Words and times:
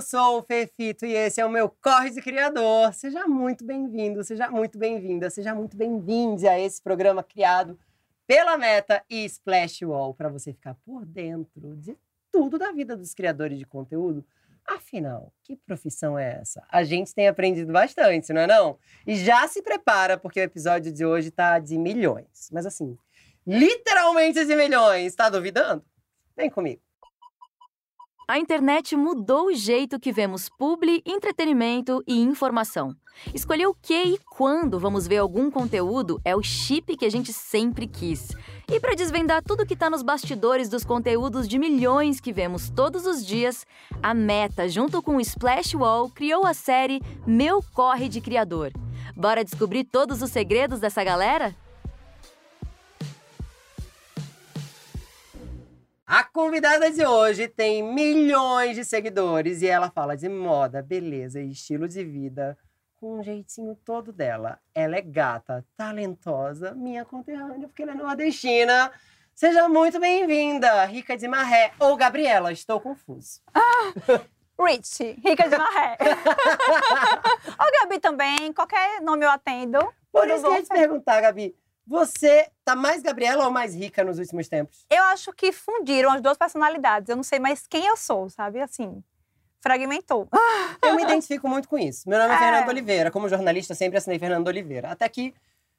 eu 0.00 0.02
sou 0.02 0.38
o 0.38 0.42
Fefito 0.42 1.04
e 1.04 1.12
esse 1.12 1.42
é 1.42 1.44
o 1.44 1.50
meu 1.50 1.68
Corre 1.68 2.08
de 2.08 2.22
Criador. 2.22 2.94
Seja 2.94 3.28
muito 3.28 3.62
bem-vindo, 3.66 4.24
seja 4.24 4.48
muito 4.50 4.78
bem-vinda, 4.78 5.28
seja 5.28 5.54
muito 5.54 5.76
bem-vinde 5.76 6.48
a 6.48 6.58
esse 6.58 6.80
programa 6.80 7.22
criado 7.22 7.78
pela 8.26 8.56
Meta 8.56 9.04
e 9.10 9.26
Splash 9.26 9.82
Wall 9.82 10.14
para 10.14 10.30
você 10.30 10.54
ficar 10.54 10.74
por 10.86 11.04
dentro 11.04 11.76
de 11.76 11.98
tudo 12.32 12.56
da 12.56 12.72
vida 12.72 12.96
dos 12.96 13.12
criadores 13.12 13.58
de 13.58 13.66
conteúdo. 13.66 14.24
Afinal, 14.64 15.34
que 15.42 15.54
profissão 15.54 16.18
é 16.18 16.38
essa? 16.40 16.66
A 16.70 16.82
gente 16.82 17.14
tem 17.14 17.28
aprendido 17.28 17.70
bastante, 17.70 18.32
não 18.32 18.40
é 18.40 18.46
não? 18.46 18.78
E 19.06 19.16
já 19.16 19.46
se 19.48 19.60
prepara 19.60 20.16
porque 20.16 20.40
o 20.40 20.42
episódio 20.42 20.90
de 20.90 21.04
hoje 21.04 21.30
tá 21.30 21.58
de 21.58 21.76
milhões. 21.76 22.48
Mas 22.50 22.64
assim, 22.64 22.96
literalmente 23.46 24.46
de 24.46 24.56
milhões. 24.56 25.14
Tá 25.14 25.28
duvidando? 25.28 25.84
Vem 26.34 26.48
comigo. 26.48 26.80
A 28.30 28.38
internet 28.38 28.94
mudou 28.94 29.46
o 29.46 29.52
jeito 29.52 29.98
que 29.98 30.12
vemos 30.12 30.48
publi, 30.48 31.02
entretenimento 31.04 32.00
e 32.06 32.20
informação. 32.20 32.94
Escolher 33.34 33.66
o 33.66 33.74
que 33.74 34.04
e 34.04 34.18
quando 34.18 34.78
vamos 34.78 35.04
ver 35.04 35.16
algum 35.16 35.50
conteúdo 35.50 36.20
é 36.24 36.36
o 36.36 36.40
chip 36.40 36.96
que 36.96 37.04
a 37.04 37.10
gente 37.10 37.32
sempre 37.32 37.88
quis. 37.88 38.28
E 38.72 38.78
para 38.78 38.94
desvendar 38.94 39.42
tudo 39.42 39.66
que 39.66 39.74
está 39.74 39.90
nos 39.90 40.04
bastidores 40.04 40.68
dos 40.68 40.84
conteúdos 40.84 41.48
de 41.48 41.58
milhões 41.58 42.20
que 42.20 42.32
vemos 42.32 42.70
todos 42.70 43.04
os 43.04 43.26
dias, 43.26 43.66
a 44.00 44.14
Meta, 44.14 44.68
junto 44.68 45.02
com 45.02 45.16
o 45.16 45.20
Splash 45.20 45.74
Wall, 45.74 46.08
criou 46.08 46.46
a 46.46 46.54
série 46.54 47.02
Meu 47.26 47.60
Corre 47.74 48.08
de 48.08 48.20
Criador. 48.20 48.70
Bora 49.16 49.42
descobrir 49.42 49.82
todos 49.82 50.22
os 50.22 50.30
segredos 50.30 50.78
dessa 50.78 51.02
galera? 51.02 51.52
A 56.12 56.24
convidada 56.24 56.90
de 56.90 57.06
hoje 57.06 57.46
tem 57.46 57.84
milhões 57.84 58.74
de 58.74 58.84
seguidores 58.84 59.62
e 59.62 59.68
ela 59.68 59.92
fala 59.92 60.16
de 60.16 60.28
moda, 60.28 60.82
beleza 60.82 61.40
e 61.40 61.52
estilo 61.52 61.86
de 61.86 62.02
vida 62.02 62.58
com 62.96 63.20
um 63.20 63.22
jeitinho 63.22 63.78
todo 63.84 64.12
dela. 64.12 64.58
Ela 64.74 64.96
é 64.96 65.00
gata, 65.02 65.64
talentosa, 65.76 66.74
minha 66.74 67.04
conterrânea, 67.04 67.68
porque 67.68 67.84
ela 67.84 67.92
é 67.92 67.94
nordestina. 67.94 68.90
Seja 69.36 69.68
muito 69.68 70.00
bem-vinda, 70.00 70.84
Rica 70.86 71.16
de 71.16 71.28
Marré 71.28 71.70
ou 71.78 71.96
Gabriela, 71.96 72.50
estou 72.50 72.80
confuso. 72.80 73.40
Ah, 73.54 73.92
Rich, 74.66 75.16
Rica 75.24 75.48
de 75.48 75.56
Marré. 75.56 75.96
ou 77.56 77.82
Gabi 77.82 78.00
também, 78.00 78.52
qualquer 78.52 79.00
nome 79.00 79.24
eu 79.24 79.30
atendo. 79.30 79.78
Por 80.10 80.28
isso 80.28 80.42
que 80.42 80.48
eu 80.48 80.54
ia 80.54 80.62
te 80.64 80.68
perguntar, 80.70 81.20
Gabi. 81.20 81.54
Você 81.90 82.48
tá 82.64 82.76
mais 82.76 83.02
Gabriela 83.02 83.46
ou 83.46 83.50
mais 83.50 83.74
rica 83.74 84.04
nos 84.04 84.20
últimos 84.20 84.46
tempos? 84.46 84.86
Eu 84.88 85.02
acho 85.06 85.32
que 85.32 85.50
fundiram 85.50 86.12
as 86.12 86.20
duas 86.20 86.38
personalidades. 86.38 87.08
Eu 87.08 87.16
não 87.16 87.24
sei 87.24 87.40
mais 87.40 87.66
quem 87.66 87.84
eu 87.84 87.96
sou, 87.96 88.30
sabe? 88.30 88.60
Assim, 88.60 89.02
fragmentou. 89.60 90.28
Eu 90.80 90.94
me 90.94 91.02
identifico 91.02 91.48
muito 91.48 91.68
com 91.68 91.76
isso. 91.76 92.08
Meu 92.08 92.16
nome 92.20 92.32
é, 92.32 92.36
é 92.36 92.38
Fernando 92.38 92.68
Oliveira. 92.68 93.10
Como 93.10 93.28
jornalista, 93.28 93.74
sempre 93.74 93.98
assinei 93.98 94.20
Fernando 94.20 94.46
Oliveira. 94.46 94.92
Até 94.92 95.08
que 95.08 95.34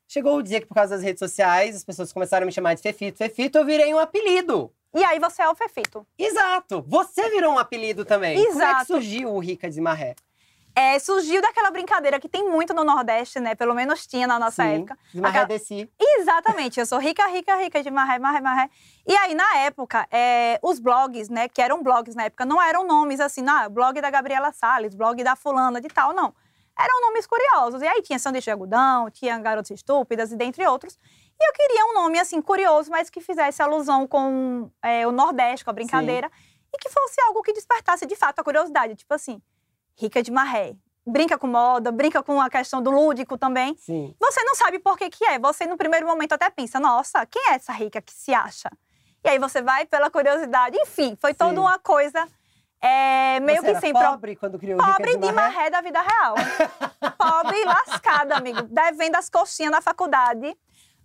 chegou 0.05 0.35
o 0.35 0.43
dia 0.43 0.59
que, 0.59 0.67
por 0.67 0.75
causa 0.75 0.95
das 0.95 1.03
redes 1.03 1.19
sociais, 1.19 1.77
as 1.77 1.85
pessoas 1.85 2.11
começaram 2.11 2.43
a 2.43 2.45
me 2.45 2.51
chamar 2.51 2.73
de 2.73 2.81
Fefito. 2.81 3.17
Fefito, 3.17 3.57
eu 3.57 3.65
virei 3.65 3.93
um 3.93 3.97
apelido. 3.97 4.69
E 4.93 5.01
aí 5.05 5.17
você 5.17 5.41
é 5.41 5.47
o 5.47 5.55
Fefito. 5.55 6.05
Exato. 6.19 6.83
Você 6.89 7.29
virou 7.29 7.53
um 7.53 7.57
apelido 7.57 8.03
também. 8.03 8.37
Exato. 8.37 8.51
Como 8.53 8.63
é 8.63 8.79
que 8.79 8.85
surgiu 8.85 9.33
o 9.33 9.39
Rica 9.39 9.69
de 9.69 9.79
Marré? 9.79 10.15
É, 10.73 10.97
surgiu 10.99 11.41
daquela 11.41 11.69
brincadeira 11.69 12.19
que 12.19 12.29
tem 12.29 12.47
muito 12.47 12.73
no 12.73 12.83
Nordeste, 12.83 13.39
né? 13.39 13.55
Pelo 13.55 13.73
menos 13.73 14.07
tinha 14.07 14.25
na 14.25 14.39
nossa 14.39 14.63
Sim, 14.63 14.75
época. 14.75 14.97
De 15.13 15.19
marré 15.19 15.39
Aquela... 15.41 15.59
Exatamente. 15.99 16.79
Eu 16.79 16.85
sou 16.85 16.97
rica, 16.97 17.25
rica, 17.27 17.55
rica 17.57 17.83
de 17.83 17.91
marré, 17.91 18.19
marré, 18.19 18.39
marré. 18.39 18.69
E 19.05 19.15
aí, 19.15 19.35
na 19.35 19.57
época, 19.57 20.07
é, 20.09 20.59
os 20.61 20.79
blogs, 20.79 21.27
né? 21.29 21.49
Que 21.49 21.61
eram 21.61 21.83
blogs 21.83 22.15
na 22.15 22.23
época, 22.23 22.45
não 22.45 22.61
eram 22.61 22.85
nomes 22.85 23.19
assim, 23.19 23.43
ah, 23.47 23.67
blog 23.67 23.99
da 23.99 24.09
Gabriela 24.09 24.51
Salles, 24.53 24.95
blog 24.95 25.21
da 25.23 25.35
fulana 25.35 25.81
de 25.81 25.89
tal, 25.89 26.13
não. 26.13 26.33
Eram 26.79 27.01
nomes 27.01 27.27
curiosos. 27.27 27.81
E 27.81 27.87
aí 27.87 28.01
tinha 28.01 28.17
Sanduíche 28.17 28.45
de 28.45 28.51
Algodão, 28.51 29.09
tinha 29.09 29.37
Garotas 29.39 29.71
Estúpidas, 29.71 30.31
e 30.31 30.37
dentre 30.37 30.65
outros. 30.65 30.97
E 31.39 31.49
eu 31.49 31.53
queria 31.53 31.85
um 31.87 31.93
nome, 31.95 32.17
assim, 32.17 32.41
curioso, 32.41 32.89
mas 32.89 33.09
que 33.09 33.19
fizesse 33.19 33.61
alusão 33.61 34.07
com 34.07 34.71
é, 34.81 35.05
o 35.05 35.11
Nordeste, 35.11 35.65
com 35.65 35.71
a 35.71 35.73
brincadeira. 35.73 36.29
Sim. 36.29 36.51
E 36.73 36.77
que 36.77 36.89
fosse 36.89 37.19
algo 37.21 37.41
que 37.41 37.51
despertasse, 37.51 38.05
de 38.05 38.15
fato, 38.15 38.39
a 38.39 38.43
curiosidade. 38.43 38.95
Tipo 38.95 39.13
assim, 39.13 39.41
rica 40.01 40.21
de 40.23 40.31
marré 40.31 40.75
brinca 41.05 41.37
com 41.37 41.47
moda, 41.47 41.91
brinca 41.91 42.21
com 42.21 42.39
a 42.39 42.49
questão 42.49 42.81
do 42.81 42.91
lúdico 42.91 43.37
também. 43.37 43.75
Sim. 43.77 44.15
Você 44.19 44.43
não 44.43 44.55
sabe 44.55 44.79
por 44.79 44.97
que 44.97 45.09
que 45.09 45.25
é. 45.25 45.39
Você, 45.39 45.65
no 45.65 45.77
primeiro 45.77 46.05
momento, 46.05 46.33
até 46.33 46.49
pensa, 46.49 46.79
nossa, 46.79 47.25
quem 47.25 47.49
é 47.49 47.55
essa 47.55 47.73
rica 47.73 48.01
que 48.01 48.13
se 48.13 48.33
acha? 48.33 48.69
E 49.23 49.29
aí 49.29 49.39
você 49.39 49.61
vai 49.61 49.85
pela 49.85 50.09
curiosidade. 50.09 50.77
Enfim, 50.79 51.17
foi 51.19 51.31
Sim. 51.31 51.37
toda 51.37 51.59
uma 51.59 51.79
coisa 51.79 52.27
é, 52.81 53.39
meio 53.39 53.61
você 53.61 53.75
que 53.75 53.79
sem 53.79 53.93
pobre 53.93 54.35
quando 54.35 54.57
criou 54.57 54.79
Pobre 54.79 55.17
de, 55.17 55.27
de 55.27 55.31
marré 55.31 55.69
da 55.69 55.81
vida 55.81 56.01
real. 56.01 56.35
pobre 57.17 57.57
e 57.57 57.65
lascada, 57.65 58.35
amigo. 58.35 58.63
Devendo 58.63 59.15
as 59.15 59.29
coxinhas 59.29 59.71
na 59.71 59.81
faculdade. 59.81 60.55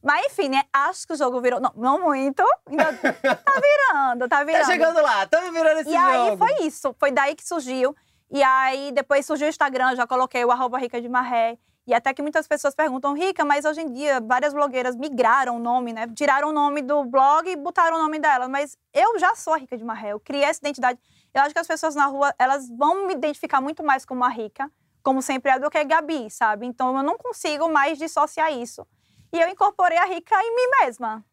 Mas 0.02 0.26
enfim, 0.26 0.48
né? 0.48 0.62
Acho 0.72 1.06
que 1.06 1.12
o 1.14 1.16
jogo 1.16 1.40
virou. 1.40 1.60
Não, 1.60 1.72
não 1.74 2.00
muito. 2.00 2.42
Ainda 2.66 2.92
tá 2.94 3.60
virando, 3.60 4.28
tá 4.28 4.44
virando. 4.44 4.64
Tá 4.64 4.72
chegando 4.72 5.02
lá, 5.02 5.24
estamos 5.24 5.52
virando 5.52 5.80
esse 5.80 5.90
e 5.90 5.92
jogo. 5.92 6.06
E 6.06 6.30
aí 6.30 6.36
foi 6.36 6.66
isso. 6.66 6.94
Foi 6.98 7.10
daí 7.10 7.34
que 7.34 7.46
surgiu. 7.46 7.94
E 8.30 8.42
aí 8.42 8.92
depois 8.92 9.24
surgiu 9.24 9.46
o 9.46 9.50
Instagram, 9.50 9.94
já 9.94 10.06
coloquei 10.06 10.44
o 10.44 10.50
arroba 10.50 10.78
Rica 10.78 11.00
de 11.00 11.08
Marré. 11.08 11.58
E 11.86 11.94
até 11.94 12.12
que 12.12 12.20
muitas 12.20 12.48
pessoas 12.48 12.74
perguntam, 12.74 13.14
Rica, 13.14 13.44
mas 13.44 13.64
hoje 13.64 13.80
em 13.80 13.92
dia 13.92 14.20
várias 14.20 14.52
blogueiras 14.52 14.96
migraram 14.96 15.56
o 15.56 15.58
nome, 15.60 15.92
né? 15.92 16.08
Tiraram 16.08 16.48
o 16.48 16.52
nome 16.52 16.82
do 16.82 17.04
blog 17.04 17.48
e 17.48 17.54
botaram 17.54 17.96
o 17.96 18.02
nome 18.02 18.18
dela. 18.18 18.48
Mas 18.48 18.76
eu 18.92 19.16
já 19.20 19.36
sou 19.36 19.54
a 19.54 19.56
Rica 19.56 19.78
de 19.78 19.84
Marré, 19.84 20.12
eu 20.12 20.18
criei 20.18 20.42
essa 20.42 20.58
identidade. 20.60 20.98
Eu 21.32 21.42
acho 21.42 21.54
que 21.54 21.60
as 21.60 21.66
pessoas 21.66 21.94
na 21.94 22.06
rua, 22.06 22.34
elas 22.38 22.68
vão 22.68 23.06
me 23.06 23.14
identificar 23.14 23.60
muito 23.60 23.84
mais 23.84 24.04
como 24.04 24.24
a 24.24 24.28
Rica, 24.28 24.68
como 25.00 25.22
sempre 25.22 25.52
é, 25.52 25.60
do 25.60 25.70
que 25.70 25.78
a 25.78 25.84
Gabi, 25.84 26.28
sabe? 26.28 26.66
Então 26.66 26.96
eu 26.96 27.04
não 27.04 27.16
consigo 27.16 27.68
mais 27.68 27.96
dissociar 27.96 28.52
isso. 28.52 28.84
E 29.32 29.40
eu 29.40 29.48
incorporei 29.48 29.98
a 29.98 30.06
Rica 30.06 30.34
em 30.42 30.56
mim 30.56 30.66
mesma. 30.80 31.24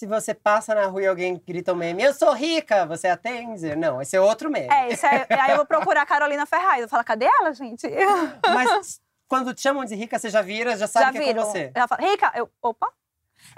Se 0.00 0.06
você 0.06 0.32
passa 0.32 0.74
na 0.74 0.86
rua 0.86 1.02
e 1.02 1.06
alguém 1.06 1.38
grita 1.46 1.74
um 1.74 1.76
meme, 1.76 2.02
eu 2.02 2.14
sou 2.14 2.32
rica, 2.32 2.86
você 2.86 3.06
atende? 3.06 3.76
Não, 3.76 4.00
esse 4.00 4.16
é 4.16 4.20
outro 4.22 4.50
meme. 4.50 4.72
É, 4.72 4.90
isso 4.94 5.04
é, 5.04 5.26
aí 5.38 5.50
eu 5.50 5.58
vou 5.58 5.66
procurar 5.66 6.00
a 6.00 6.06
Carolina 6.06 6.46
Ferraz. 6.46 6.80
Eu 6.80 6.88
falo, 6.88 7.04
cadê 7.04 7.26
ela, 7.26 7.52
gente? 7.52 7.86
Mas 8.48 8.98
quando 9.28 9.52
te 9.52 9.60
chamam 9.60 9.84
de 9.84 9.94
rica, 9.94 10.18
você 10.18 10.30
já 10.30 10.40
vira, 10.40 10.74
já 10.74 10.86
sabe 10.86 11.18
já 11.18 11.22
que 11.22 11.28
é 11.28 11.34
com 11.34 11.44
você. 11.44 11.70
Ela 11.74 11.86
fala, 11.86 12.00
rica, 12.00 12.32
eu, 12.34 12.50
opa. 12.62 12.90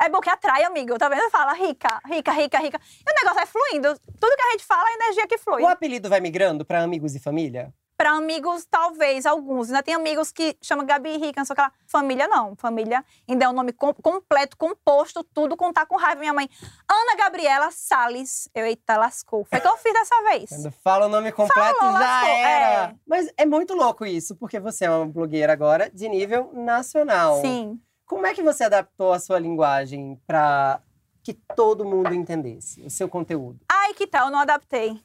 É 0.01 0.09
bom 0.09 0.19
que 0.19 0.29
atrai, 0.29 0.65
amigo. 0.65 0.99
Tá 0.99 1.09
vendo? 1.09 1.31
Fala 1.31 1.53
rica, 1.53 2.01
rica, 2.07 2.33
rica, 2.33 2.59
rica. 2.59 2.81
E 3.07 3.13
o 3.13 3.25
negócio 3.25 3.41
é 3.41 3.47
fluindo. 3.47 3.97
Tudo 4.19 4.37
que 4.37 4.43
a 4.43 4.51
gente 4.51 4.65
fala 4.65 4.91
é 4.91 4.95
energia 4.95 5.29
que 5.29 5.39
flui. 5.39 5.63
O 5.63 5.69
apelido 5.69 6.09
vai 6.09 6.21
migrando 6.21 6.65
para 6.65 6.83
amigos 6.83 7.15
e 7.15 7.21
família? 7.21 7.73
Para 8.03 8.17
amigos, 8.17 8.67
talvez, 8.69 9.25
alguns. 9.25 9.69
Ainda 9.69 9.81
tem 9.81 9.95
amigos 9.95 10.33
que 10.33 10.57
chamam 10.61 10.85
Gabi 10.85 11.19
Rica, 11.19 11.41
não 11.41 11.45
sei 11.45 11.55
o 11.55 11.57
que 11.57 11.63
lá. 11.63 11.73
Família, 11.87 12.27
não. 12.27 12.57
Família 12.57 13.05
ainda 13.29 13.45
é 13.45 13.49
um 13.49 13.53
nome 13.53 13.73
com, 13.73 13.95
completo, 13.95 14.57
composto, 14.57 15.23
tudo 15.23 15.57
com 15.57 15.73
tá 15.73 15.87
com 15.87 15.97
raiva. 15.97 16.19
Minha 16.19 16.33
mãe, 16.33 16.51
Ana 16.91 17.17
Gabriela 17.17 17.71
Salles. 17.71 18.49
Eu, 18.53 18.67
eita, 18.67 18.97
lascou. 18.97 19.45
Foi 19.45 19.61
que 19.61 19.69
eu 19.69 19.77
fiz 19.77 19.93
dessa 19.93 20.21
vez. 20.25 20.51
Quando 20.51 20.73
fala 20.83 21.07
o 21.07 21.09
nome 21.09 21.31
completo, 21.31 21.79
Falou, 21.79 21.93
já 21.93 22.01
lascou. 22.01 22.29
era. 22.29 22.91
É. 22.91 22.95
Mas 23.07 23.33
é 23.37 23.47
muito 23.47 23.73
louco 23.73 24.05
isso, 24.05 24.35
porque 24.35 24.59
você 24.59 24.85
é 24.87 24.91
uma 24.91 25.07
blogueira 25.07 25.53
agora 25.53 25.89
de 25.89 26.09
nível 26.09 26.51
nacional. 26.53 27.41
Sim. 27.41 27.81
Como 28.05 28.27
é 28.27 28.35
que 28.35 28.43
você 28.43 28.65
adaptou 28.65 29.13
a 29.13 29.21
sua 29.21 29.39
linguagem 29.39 30.21
para 30.27 30.81
que 31.23 31.35
todo 31.55 31.85
mundo 31.85 32.13
entendesse 32.13 32.83
o 32.83 32.91
seu 32.91 33.09
conteúdo? 33.09 33.61
Ai, 33.71 33.95
que 33.95 34.09
tal? 34.09 34.27
Eu 34.27 34.33
não 34.33 34.41
adaptei. 34.41 35.01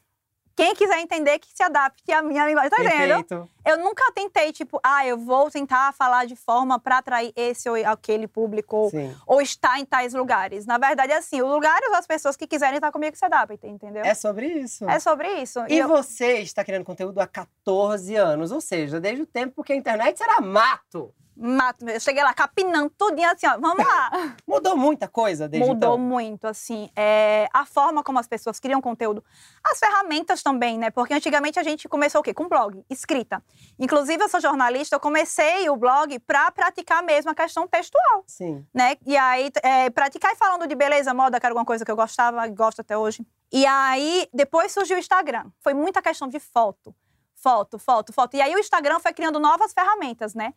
Quem 0.58 0.74
quiser 0.74 0.98
entender, 0.98 1.38
que 1.38 1.46
se 1.54 1.62
adapte 1.62 2.10
à 2.10 2.20
minha 2.20 2.44
linguagem. 2.44 2.68
Tá 2.68 2.82
entendendo? 2.82 3.48
Eu 3.64 3.78
nunca 3.78 4.10
tentei, 4.12 4.52
tipo, 4.52 4.80
ah, 4.82 5.06
eu 5.06 5.16
vou 5.16 5.48
tentar 5.48 5.92
falar 5.92 6.26
de 6.26 6.34
forma 6.34 6.80
para 6.80 6.98
atrair 6.98 7.32
esse 7.36 7.70
ou 7.70 7.76
aquele 7.86 8.26
público, 8.26 8.88
Sim. 8.90 9.14
ou 9.24 9.40
estar 9.40 9.78
em 9.78 9.84
tais 9.84 10.14
lugares. 10.14 10.66
Na 10.66 10.76
verdade, 10.76 11.12
é 11.12 11.18
assim, 11.18 11.40
o 11.40 11.46
lugar 11.46 11.78
é 11.80 11.96
as 11.96 12.08
pessoas 12.08 12.36
que 12.36 12.44
quiserem 12.44 12.74
estar 12.74 12.90
comigo 12.90 13.12
que 13.12 13.18
se 13.18 13.24
adaptem, 13.24 13.70
entendeu? 13.70 14.02
É 14.04 14.14
sobre 14.14 14.48
isso. 14.48 14.90
É 14.90 14.98
sobre 14.98 15.28
isso. 15.40 15.60
E, 15.68 15.74
e 15.74 15.78
eu... 15.78 15.86
você 15.86 16.38
está 16.38 16.64
criando 16.64 16.84
conteúdo 16.84 17.20
há 17.20 17.26
14 17.28 18.16
anos, 18.16 18.50
ou 18.50 18.60
seja, 18.60 18.98
desde 18.98 19.22
o 19.22 19.26
tempo 19.26 19.62
que 19.62 19.72
a 19.72 19.76
internet 19.76 20.20
era 20.20 20.40
mato 20.40 21.14
mato. 21.38 21.88
Eu 21.88 22.00
cheguei 22.00 22.22
lá 22.22 22.34
capinando 22.34 22.90
tudinho 22.90 23.30
assim, 23.30 23.46
ó, 23.46 23.56
vamos 23.58 23.84
lá. 23.84 24.10
Mudou 24.46 24.76
muita 24.76 25.06
coisa 25.06 25.48
desde 25.48 25.68
Mudou 25.68 25.94
então? 25.94 25.98
muito, 25.98 26.46
assim. 26.46 26.90
É, 26.96 27.48
a 27.52 27.64
forma 27.64 28.02
como 28.02 28.18
as 28.18 28.26
pessoas 28.26 28.58
criam 28.58 28.80
conteúdo. 28.80 29.22
As 29.64 29.78
ferramentas 29.78 30.42
também, 30.42 30.76
né? 30.76 30.90
Porque 30.90 31.14
antigamente 31.14 31.58
a 31.58 31.62
gente 31.62 31.88
começou 31.88 32.20
o 32.20 32.24
quê? 32.24 32.34
Com 32.34 32.48
blog, 32.48 32.84
escrita. 32.90 33.42
Inclusive, 33.78 34.22
eu 34.22 34.28
sou 34.28 34.40
jornalista, 34.40 34.96
eu 34.96 35.00
comecei 35.00 35.70
o 35.70 35.76
blog 35.76 36.18
para 36.20 36.50
praticar 36.50 37.02
mesmo 37.02 37.30
a 37.30 37.34
questão 37.34 37.68
textual. 37.68 38.24
Sim. 38.26 38.66
Né? 38.74 38.96
E 39.06 39.16
aí, 39.16 39.50
é, 39.62 39.90
praticar 39.90 40.32
e 40.32 40.36
falando 40.36 40.66
de 40.66 40.74
beleza, 40.74 41.14
moda, 41.14 41.38
que 41.38 41.46
era 41.46 41.52
alguma 41.52 41.64
coisa 41.64 41.84
que 41.84 41.90
eu 41.90 41.96
gostava 41.96 42.46
e 42.46 42.50
gosto 42.50 42.80
até 42.80 42.98
hoje. 42.98 43.24
E 43.52 43.64
aí, 43.64 44.28
depois 44.32 44.72
surgiu 44.72 44.96
o 44.96 45.00
Instagram. 45.00 45.46
Foi 45.60 45.72
muita 45.72 46.02
questão 46.02 46.28
de 46.28 46.40
foto. 46.40 46.94
Foto, 47.34 47.78
foto, 47.78 48.12
foto. 48.12 48.36
E 48.36 48.42
aí 48.42 48.54
o 48.54 48.58
Instagram 48.58 48.98
foi 48.98 49.12
criando 49.12 49.38
novas 49.38 49.72
ferramentas, 49.72 50.34
né? 50.34 50.52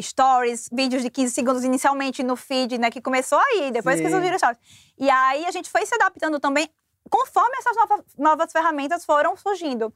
Stories, 0.00 0.68
vídeos 0.72 1.02
de 1.02 1.10
15 1.10 1.32
segundos 1.32 1.64
inicialmente 1.64 2.22
no 2.22 2.36
feed, 2.36 2.78
né? 2.78 2.90
Que 2.90 3.00
começou 3.00 3.38
aí, 3.38 3.70
depois 3.70 3.96
Sim. 3.96 4.04
que 4.04 4.10
surgiram 4.10 4.38
stories. 4.38 4.58
E 4.98 5.08
aí 5.08 5.44
a 5.46 5.50
gente 5.50 5.70
foi 5.70 5.84
se 5.86 5.94
adaptando 5.94 6.38
também 6.38 6.68
conforme 7.08 7.56
essas 7.58 7.76
novas, 7.76 8.00
novas 8.18 8.52
ferramentas 8.52 9.04
foram 9.04 9.36
surgindo. 9.36 9.92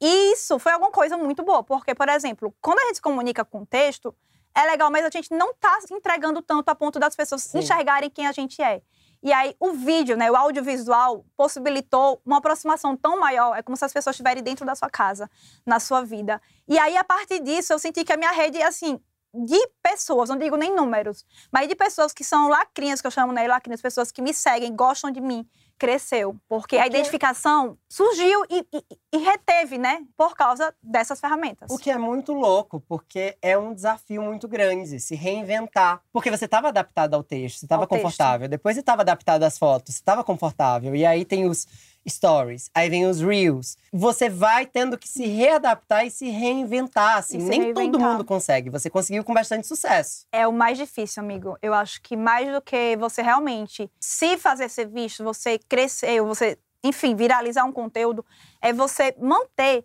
E 0.00 0.32
isso 0.32 0.58
foi 0.58 0.72
alguma 0.72 0.90
coisa 0.90 1.16
muito 1.16 1.42
boa, 1.42 1.62
porque, 1.62 1.94
por 1.94 2.08
exemplo, 2.08 2.54
quando 2.60 2.80
a 2.80 2.86
gente 2.86 2.96
se 2.96 3.02
comunica 3.02 3.44
com 3.44 3.64
texto, 3.64 4.14
é 4.54 4.62
legal, 4.64 4.90
mas 4.90 5.04
a 5.04 5.10
gente 5.10 5.34
não 5.34 5.54
tá 5.54 5.80
se 5.80 5.92
entregando 5.92 6.42
tanto 6.42 6.68
a 6.68 6.74
ponto 6.74 6.98
das 6.98 7.14
pessoas 7.14 7.42
Sim. 7.42 7.58
enxergarem 7.58 8.10
quem 8.10 8.26
a 8.26 8.32
gente 8.32 8.60
é. 8.62 8.82
E 9.22 9.32
aí, 9.32 9.56
o 9.58 9.72
vídeo, 9.72 10.16
né, 10.16 10.30
o 10.30 10.36
audiovisual, 10.36 11.24
possibilitou 11.36 12.20
uma 12.24 12.38
aproximação 12.38 12.96
tão 12.96 13.18
maior. 13.18 13.56
É 13.56 13.62
como 13.62 13.76
se 13.76 13.84
as 13.84 13.92
pessoas 13.92 14.14
estiverem 14.14 14.42
dentro 14.42 14.64
da 14.64 14.74
sua 14.74 14.88
casa, 14.88 15.28
na 15.64 15.80
sua 15.80 16.02
vida. 16.02 16.40
E 16.68 16.78
aí, 16.78 16.96
a 16.96 17.04
partir 17.04 17.40
disso, 17.40 17.72
eu 17.72 17.78
senti 17.78 18.04
que 18.04 18.12
a 18.12 18.16
minha 18.16 18.30
rede, 18.30 18.62
assim, 18.62 19.00
de 19.44 19.58
pessoas, 19.82 20.28
não 20.28 20.38
digo 20.38 20.56
nem 20.56 20.74
números, 20.74 21.24
mas 21.52 21.68
de 21.68 21.74
pessoas 21.74 22.12
que 22.12 22.24
são 22.24 22.48
lacrinhas, 22.48 23.00
que 23.00 23.06
eu 23.06 23.10
chamo, 23.10 23.32
né, 23.32 23.46
lacrinhas, 23.46 23.82
pessoas 23.82 24.10
que 24.10 24.22
me 24.22 24.32
seguem, 24.32 24.74
gostam 24.74 25.10
de 25.10 25.20
mim, 25.20 25.46
cresceu. 25.78 26.34
Porque 26.48 26.76
a 26.76 26.80
Porque- 26.84 26.96
identificação 26.96 27.76
surgiu 27.88 28.44
e, 28.48 28.66
e- 28.72 28.84
e 29.12 29.18
reteve, 29.18 29.76
né, 29.76 30.02
por 30.16 30.34
causa 30.34 30.74
dessas 30.82 31.20
ferramentas. 31.20 31.70
O 31.70 31.76
que 31.78 31.90
é 31.90 31.98
muito 31.98 32.32
louco, 32.32 32.80
porque 32.88 33.36
é 33.42 33.58
um 33.58 33.74
desafio 33.74 34.22
muito 34.22 34.48
grande 34.48 34.98
se 35.00 35.14
reinventar. 35.14 36.00
Porque 36.12 36.30
você 36.30 36.46
estava 36.46 36.68
adaptado 36.68 37.12
ao 37.14 37.22
texto, 37.22 37.58
você 37.58 37.66
estava 37.66 37.82
Ao 37.82 37.86
texto. 37.86 38.02
confortável. 38.02 38.48
Depois 38.48 38.74
você 38.74 38.80
estava 38.80 39.02
adaptado 39.02 39.42
às 39.42 39.58
fotos, 39.58 39.94
você 39.94 40.00
estava 40.00 40.24
confortável. 40.24 40.94
E 40.96 41.04
aí 41.04 41.24
tem 41.26 41.46
os 41.46 41.66
stories, 42.08 42.70
aí 42.74 42.88
vem 42.88 43.06
os 43.06 43.20
reels. 43.20 43.76
Você 43.92 44.28
vai 44.28 44.66
tendo 44.66 44.96
que 44.98 45.08
se 45.08 45.26
readaptar 45.26 46.06
e 46.06 46.10
se 46.10 46.28
reinventar, 46.28 47.18
assim. 47.18 47.38
E 47.38 47.42
Nem 47.42 47.60
todo 47.72 47.78
reinventar. 47.82 48.12
mundo 48.12 48.24
consegue. 48.24 48.70
Você 48.70 48.88
conseguiu 48.90 49.24
com 49.24 49.34
bastante 49.34 49.66
sucesso. 49.66 50.26
É 50.32 50.46
o 50.46 50.52
mais 50.52 50.78
difícil, 50.78 51.22
amigo. 51.22 51.56
Eu 51.60 51.74
acho 51.74 52.00
que 52.02 52.16
mais 52.16 52.52
do 52.52 52.60
que 52.60 52.96
você 52.96 53.22
realmente 53.22 53.90
se 54.00 54.36
fazer 54.36 54.68
ser 54.68 54.86
visto, 54.88 55.24
você 55.24 55.58
crescer, 55.58 56.20
você, 56.22 56.58
enfim, 56.84 57.14
viralizar 57.14 57.64
um 57.64 57.72
conteúdo, 57.72 58.24
é 58.60 58.72
você 58.72 59.14
manter 59.18 59.84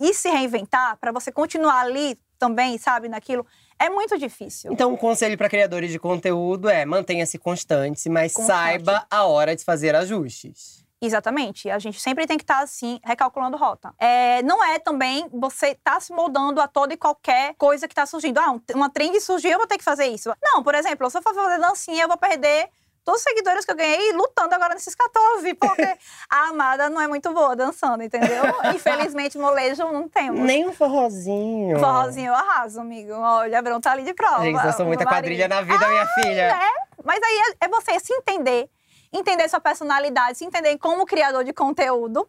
e 0.00 0.14
se 0.14 0.28
reinventar 0.28 0.96
para 0.98 1.10
você 1.12 1.32
continuar 1.32 1.80
ali 1.80 2.18
também, 2.38 2.78
sabe, 2.78 3.08
naquilo. 3.08 3.44
É 3.80 3.88
muito 3.90 4.16
difícil. 4.18 4.72
Então, 4.72 4.92
um 4.92 4.96
conselho 4.96 5.36
para 5.36 5.48
criadores 5.48 5.90
de 5.90 5.98
conteúdo 5.98 6.68
é 6.68 6.84
mantenha-se 6.84 7.38
constante, 7.38 8.08
mas 8.08 8.32
Constante. 8.32 8.56
saiba 8.56 9.06
a 9.10 9.24
hora 9.24 9.54
de 9.54 9.64
fazer 9.64 9.94
ajustes. 9.94 10.84
Exatamente. 11.00 11.70
A 11.70 11.78
gente 11.78 12.00
sempre 12.00 12.26
tem 12.26 12.36
que 12.36 12.42
estar, 12.44 12.60
assim, 12.60 13.00
recalculando 13.04 13.56
rota. 13.56 13.92
É, 13.98 14.42
não 14.42 14.64
é 14.64 14.78
também 14.78 15.28
você 15.32 15.68
estar 15.68 16.00
se 16.00 16.12
moldando 16.12 16.60
a 16.60 16.66
toda 16.66 16.92
e 16.92 16.96
qualquer 16.96 17.54
coisa 17.56 17.86
que 17.86 17.92
está 17.92 18.04
surgindo. 18.04 18.38
Ah, 18.38 18.50
um- 18.50 18.60
uma 18.74 18.90
trend 18.90 19.18
surgiu, 19.20 19.52
eu 19.52 19.58
vou 19.58 19.66
ter 19.66 19.78
que 19.78 19.84
fazer 19.84 20.06
isso. 20.06 20.32
Não, 20.42 20.62
por 20.62 20.74
exemplo, 20.74 21.08
se 21.10 21.16
eu 21.18 21.22
for 21.22 21.32
fazer 21.34 21.58
dancinha, 21.58 22.02
eu 22.02 22.08
vou 22.08 22.16
perder 22.16 22.68
todos 23.04 23.20
os 23.20 23.24
seguidores 23.24 23.64
que 23.64 23.70
eu 23.70 23.76
ganhei 23.76 24.12
lutando 24.12 24.54
agora 24.54 24.74
nesses 24.74 24.94
14, 24.94 25.54
porque 25.54 25.82
a 26.28 26.48
amada 26.48 26.90
não 26.90 27.00
é 27.00 27.06
muito 27.08 27.32
boa 27.32 27.56
dançando, 27.56 28.02
entendeu? 28.02 28.42
Infelizmente, 28.74 29.38
molejo 29.38 29.84
não 29.90 30.08
temos. 30.08 30.40
Nem 30.40 30.68
um 30.68 30.72
forrozinho. 30.74 31.78
Forrozinho 31.78 32.28
eu 32.28 32.34
arraso, 32.34 32.80
amigo. 32.80 33.12
Olha, 33.14 33.62
Verão 33.62 33.80
tá 33.80 33.92
ali 33.92 34.02
de 34.02 34.12
prova. 34.12 34.42
Gente, 34.42 34.62
eu 34.62 34.72
sou 34.72 34.84
muita 34.84 35.06
quadrilha 35.06 35.48
na 35.48 35.62
vida, 35.62 35.88
minha 35.88 36.06
filha. 36.08 36.58
Mas 37.04 37.20
aí 37.22 37.54
é, 37.62 37.64
é 37.64 37.68
você 37.68 37.98
se 38.00 38.12
entender, 38.12 38.68
entender 39.12 39.48
sua 39.48 39.60
personalidade, 39.60 40.38
se 40.38 40.44
entender 40.44 40.76
como 40.78 41.06
criador 41.06 41.44
de 41.44 41.52
conteúdo. 41.52 42.26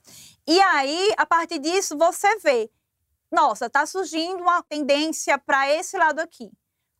E 0.47 0.59
aí, 0.61 1.13
a 1.17 1.25
partir 1.25 1.59
disso, 1.59 1.97
você 1.97 2.37
vê, 2.39 2.69
nossa, 3.31 3.69
tá 3.69 3.85
surgindo 3.85 4.41
uma 4.41 4.63
tendência 4.63 5.37
para 5.37 5.69
esse 5.73 5.97
lado 5.97 6.19
aqui. 6.19 6.51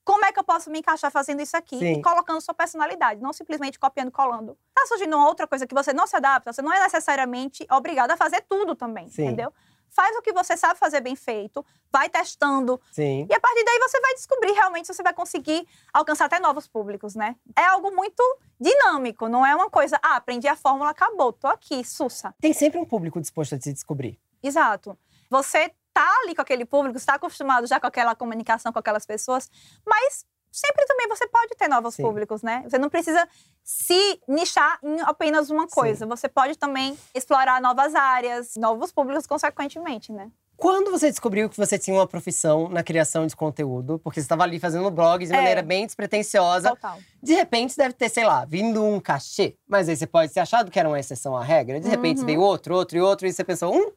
Como 0.04 0.26
é 0.26 0.32
que 0.32 0.40
eu 0.40 0.44
posso 0.44 0.72
me 0.72 0.80
encaixar 0.80 1.12
fazendo 1.12 1.42
isso 1.42 1.56
aqui 1.56 1.78
Sim. 1.78 1.94
e 1.94 2.02
colocando 2.02 2.42
sua 2.42 2.54
personalidade, 2.54 3.22
não 3.22 3.32
simplesmente 3.32 3.78
copiando 3.78 4.08
e 4.08 4.12
colando. 4.12 4.58
Tá 4.74 4.86
surgindo 4.88 5.16
uma 5.16 5.28
outra 5.28 5.46
coisa 5.46 5.68
que 5.68 5.76
você 5.76 5.94
não 5.94 6.08
se 6.08 6.16
adapta, 6.16 6.52
você 6.52 6.62
não 6.62 6.74
é 6.74 6.82
necessariamente 6.82 7.66
obrigado 7.70 8.10
a 8.12 8.18
fazer 8.18 8.44
tudo 8.50 8.76
também, 8.76 9.08
Sim. 9.10 9.26
entendeu? 9.26 9.54
Faz 9.90 10.16
o 10.16 10.22
que 10.22 10.32
você 10.32 10.56
sabe 10.56 10.80
fazer 10.80 11.02
bem 11.02 11.16
feito, 11.16 11.66
vai 11.92 12.10
testando, 12.10 12.80
Sim. 12.92 13.28
e 13.30 13.34
a 13.34 13.40
partir 13.40 13.64
daí 13.64 13.80
você 13.80 14.00
vai 14.00 14.14
descobrir 14.14 14.52
realmente 14.52 14.86
se 14.86 14.94
você 14.94 15.04
vai 15.04 15.14
conseguir 15.14 15.68
alcançar 15.94 16.26
até 16.26 16.40
novos 16.40 16.68
públicos, 16.68 17.16
né? 17.16 17.36
É 17.58 17.66
algo 17.66 17.92
muito 17.96 18.24
dinâmico, 18.60 19.28
não 19.28 19.46
é 19.46 19.56
uma 19.56 19.70
coisa, 19.70 20.00
ah, 20.04 20.16
aprendi 20.18 20.48
a 20.48 20.56
fórmula, 20.56 20.92
acabou, 20.92 21.34
tô 21.34 21.48
aqui, 21.48 21.84
sussa. 21.84 22.34
Tem 22.40 22.54
sempre 22.54 22.80
um 22.80 22.86
público 22.86 23.20
disposto 23.20 23.56
a 23.56 23.60
se 23.60 23.74
descobrir. 23.74 24.20
Exato. 24.42 24.98
Você 25.30 25.74
tá 25.94 26.08
ali 26.24 26.36
com 26.36 26.42
aquele 26.42 26.66
público, 26.66 26.98
está 26.98 27.16
acostumado 27.16 27.68
já 27.68 27.80
com 27.80 27.88
aquela 27.88 28.16
comunicação 28.16 28.72
com 28.72 28.80
aquelas 28.80 29.06
pessoas, 29.06 29.50
mas 29.86 30.26
sempre 30.52 30.86
também 30.86 31.08
você 31.08 31.28
pode 31.28 31.56
ter 31.56 31.68
novos 31.68 31.96
Sim. 31.96 32.04
públicos, 32.04 32.42
né? 32.42 32.64
Você 32.68 32.78
não 32.78 32.90
precisa 32.90 33.28
se 33.64 34.20
nichar 34.28 34.80
em 34.84 35.00
apenas 35.02 35.50
uma 35.50 35.68
coisa. 35.68 36.06
Você 36.06 36.28
pode 36.28 36.58
também 36.58 36.98
explorar 37.14 37.62
novas 37.62 37.94
áreas, 37.96 38.56
novos 38.56 38.92
públicos, 38.92 39.26
consequentemente, 39.28 40.12
né? 40.12 40.30
Quando 40.58 40.92
você 40.92 41.10
descobriu 41.10 41.50
que 41.50 41.56
você 41.56 41.80
tinha 41.80 41.96
uma 41.96 42.06
profissão 42.06 42.68
na 42.68 42.84
criação 42.84 43.26
de 43.26 43.34
conteúdo, 43.34 43.98
porque 44.00 44.20
você 44.20 44.26
estava 44.26 44.44
ali 44.44 44.60
fazendo 44.60 44.92
blogs 44.92 45.30
de 45.30 45.34
É. 45.34 45.38
maneira 45.38 45.62
bem 45.62 45.86
despretensiosa, 45.86 46.72
Total. 46.72 47.00
de 47.24 47.34
repente 47.34 47.78
deve 47.78 47.94
ter, 47.94 48.10
sei 48.10 48.26
lá, 48.26 48.44
vindo 48.44 48.84
um 48.84 49.00
cachê, 49.00 49.56
mas 49.66 49.88
aí 49.88 49.96
você 49.96 50.06
pode 50.06 50.34
ter 50.34 50.42
achado 50.42 50.70
que 50.70 50.78
era 50.78 50.90
uma 50.90 51.00
exceção 51.00 51.38
à 51.38 51.42
regra, 51.42 51.80
de 51.80 51.88
repente 51.88 52.20
Uhum. 52.20 52.26
veio 52.26 52.42
outro, 52.42 52.76
outro 52.76 52.98
e 52.98 53.02
outro, 53.02 53.26
e 53.26 53.32
você 53.32 53.42
pensou, 53.42 53.74
hum, 53.74 53.90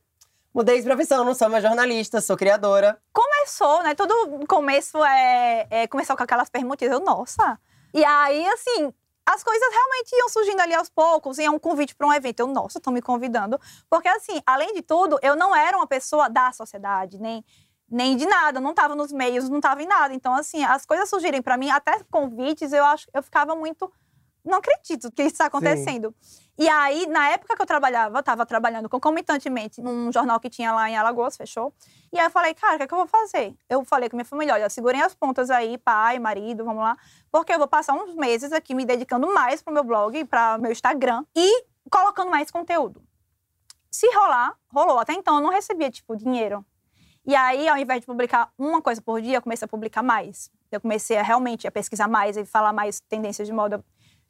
mudei 0.55 0.81
de 0.81 0.87
profissão, 0.87 1.25
não 1.25 1.35
sou 1.35 1.49
mais 1.49 1.63
jornalista, 1.63 2.21
sou 2.21 2.37
criadora. 2.37 3.01
começou, 3.43 3.83
né? 3.83 3.95
Todo 3.95 4.47
começo 4.47 5.03
é, 5.05 5.67
é 5.71 5.87
começou 5.87 6.17
com 6.17 6.23
aquelas 6.23 6.49
perguntinhas, 6.49 6.93
eu, 6.93 7.01
nossa. 7.01 7.59
E 7.93 8.05
aí, 8.05 8.47
assim, 8.49 8.93
as 9.27 9.43
coisas 9.43 9.69
realmente 9.73 10.17
iam 10.17 10.29
surgindo 10.29 10.61
ali 10.61 10.75
aos 10.75 10.89
poucos, 10.89 11.39
ia 11.39 11.51
um 11.51 11.59
convite 11.59 11.95
para 11.95 12.07
um 12.07 12.13
evento. 12.13 12.41
Eu, 12.41 12.47
nossa, 12.47 12.79
estão 12.79 12.93
me 12.93 13.03
convidando. 13.03 13.61
Porque, 13.91 14.09
assim, 14.09 14.41
além 14.47 14.73
de 14.75 14.83
tudo, 14.83 15.19
eu 15.23 15.37
não 15.37 15.55
era 15.55 15.77
uma 15.77 15.87
pessoa 15.87 16.29
da 16.29 16.53
sociedade, 16.53 17.19
nem, 17.19 17.45
nem 17.89 18.17
de 18.17 18.27
nada, 18.27 18.61
não 18.61 18.71
estava 18.71 18.95
nos 18.95 19.13
meios, 19.13 19.49
não 19.49 19.59
estava 19.59 19.83
em 19.83 19.87
nada. 19.87 20.15
Então, 20.15 20.35
assim, 20.35 20.65
as 20.65 20.87
coisas 20.87 21.09
surgirem 21.09 21.43
para 21.43 21.57
mim, 21.57 21.71
até 21.71 22.01
convites, 22.11 22.73
eu 22.73 22.85
acho, 22.85 23.09
eu 23.13 23.23
ficava 23.23 23.55
muito. 23.55 23.93
Não 24.45 24.59
acredito 24.59 25.11
que 25.13 25.23
isso 25.23 25.35
está 25.35 25.47
acontecendo. 25.47 26.15
E 26.59 26.69
aí, 26.69 27.07
na 27.07 27.31
época 27.31 27.57
que 27.57 27.63
eu 27.63 27.67
trabalhava, 27.67 28.17
eu 28.17 28.21
estava 28.21 28.45
trabalhando 28.45 28.89
concomitantemente 28.89 29.81
num 29.81 30.13
jornal 30.13 30.39
que 30.39 30.51
tinha 30.51 30.73
lá 30.73 30.89
em 30.89 30.97
Alagoas, 30.97 31.37
fechou. 31.37 31.73
E 32.13 32.19
aí 32.19 32.27
eu 32.27 32.31
falei, 32.31 32.53
cara, 32.53 32.75
o 32.75 32.77
que, 32.77 32.83
é 32.85 32.87
que 32.87 32.93
eu 32.93 32.99
vou 32.99 33.07
fazer? 33.07 33.55
Eu 33.71 33.85
falei 33.85 34.11
com 34.11 34.17
minha 34.17 34.25
família, 34.25 34.53
olha, 34.55 34.69
segurem 34.69 35.01
as 35.01 35.15
pontas 35.15 35.51
aí, 35.51 35.79
pai, 35.79 36.19
marido, 36.19 36.65
vamos 36.65 36.83
lá. 36.83 36.97
Porque 37.31 37.55
eu 37.55 37.59
vou 37.59 37.67
passar 37.67 37.95
uns 37.95 38.15
meses 38.15 38.53
aqui 38.53 38.75
me 38.75 38.85
dedicando 38.85 39.33
mais 39.33 39.63
pro 39.63 39.73
meu 39.73 39.83
blog, 39.83 40.25
para 40.27 40.59
meu 40.59 40.71
Instagram 40.71 41.25
e 41.35 41.65
colocando 41.91 42.31
mais 42.31 42.51
conteúdo. 42.51 43.03
Se 43.91 44.07
rolar, 44.15 44.55
rolou. 44.69 44.99
Até 44.99 45.15
então 45.15 45.37
eu 45.37 45.41
não 45.41 45.51
recebia, 45.51 45.91
tipo, 45.91 46.17
dinheiro. 46.17 46.65
E 47.25 47.35
aí, 47.35 47.69
ao 47.69 47.79
invés 47.79 48.01
de 48.01 48.07
publicar 48.07 48.53
uma 48.59 48.83
coisa 48.83 49.01
por 49.01 49.23
dia, 49.23 49.37
eu 49.37 49.43
comecei 49.43 49.65
a 49.65 49.69
publicar 49.69 50.03
mais. 50.03 50.51
Eu 50.71 50.81
comecei 50.81 51.17
a 51.17 51.23
realmente 51.23 51.67
a 51.67 51.71
pesquisar 51.71 52.09
mais 52.09 52.37
e 52.37 52.45
falar 52.45 52.73
mais 52.73 53.01
tendências 53.01 53.47
de 53.47 53.55
moda. 53.55 53.85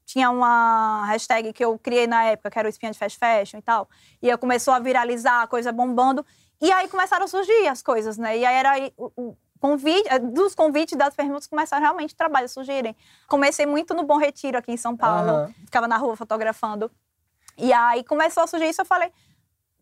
Tinha 0.05 0.31
uma 0.31 1.05
hashtag 1.07 1.53
que 1.53 1.65
eu 1.65 1.79
criei 1.79 2.07
na 2.07 2.25
época, 2.25 2.51
que 2.51 2.59
era 2.59 2.69
o 2.69 2.71
Espinha 2.71 2.93
de 2.93 2.99
Fast 2.99 3.19
Fashion 3.19 3.59
e 3.59 3.63
tal. 3.63 3.89
E 4.21 4.31
aí 4.31 4.37
começou 4.37 4.75
a 4.75 4.79
viralizar, 4.79 5.43
a 5.43 5.47
coisa 5.47 5.73
bombando. 5.73 6.25
E 6.61 6.71
aí 6.71 6.89
começaram 6.89 7.25
a 7.25 7.29
surgir 7.29 7.67
as 7.69 7.83
coisas, 7.83 8.19
né? 8.19 8.39
E 8.39 8.45
aí 8.45 8.55
era 8.55 8.93
o, 8.97 9.37
convite, 9.63 10.09
eh, 10.09 10.19
dos 10.19 10.57
convites 10.57 10.99
das 10.99 11.15
perguntas 11.15 11.47
começaram 11.47 11.83
realmente 11.83 12.17
trabalhos 12.17 12.51
a 12.51 12.55
surgirem. 12.55 12.97
Comecei 13.29 13.65
muito 13.65 13.95
no 13.95 14.03
Bom 14.03 14.17
Retiro 14.17 14.59
aqui 14.59 14.73
em 14.73 14.77
São 14.77 14.97
Paulo. 14.97 15.31
Aham. 15.31 15.55
Ficava 15.65 15.87
na 15.87 15.97
rua 15.97 16.17
fotografando. 16.17 16.91
E 17.57 17.73
aí 17.73 18.03
começou 18.03 18.43
a 18.43 18.47
surgir 18.49 18.69
isso, 18.69 18.81
eu 18.81 18.85
falei, 18.85 19.13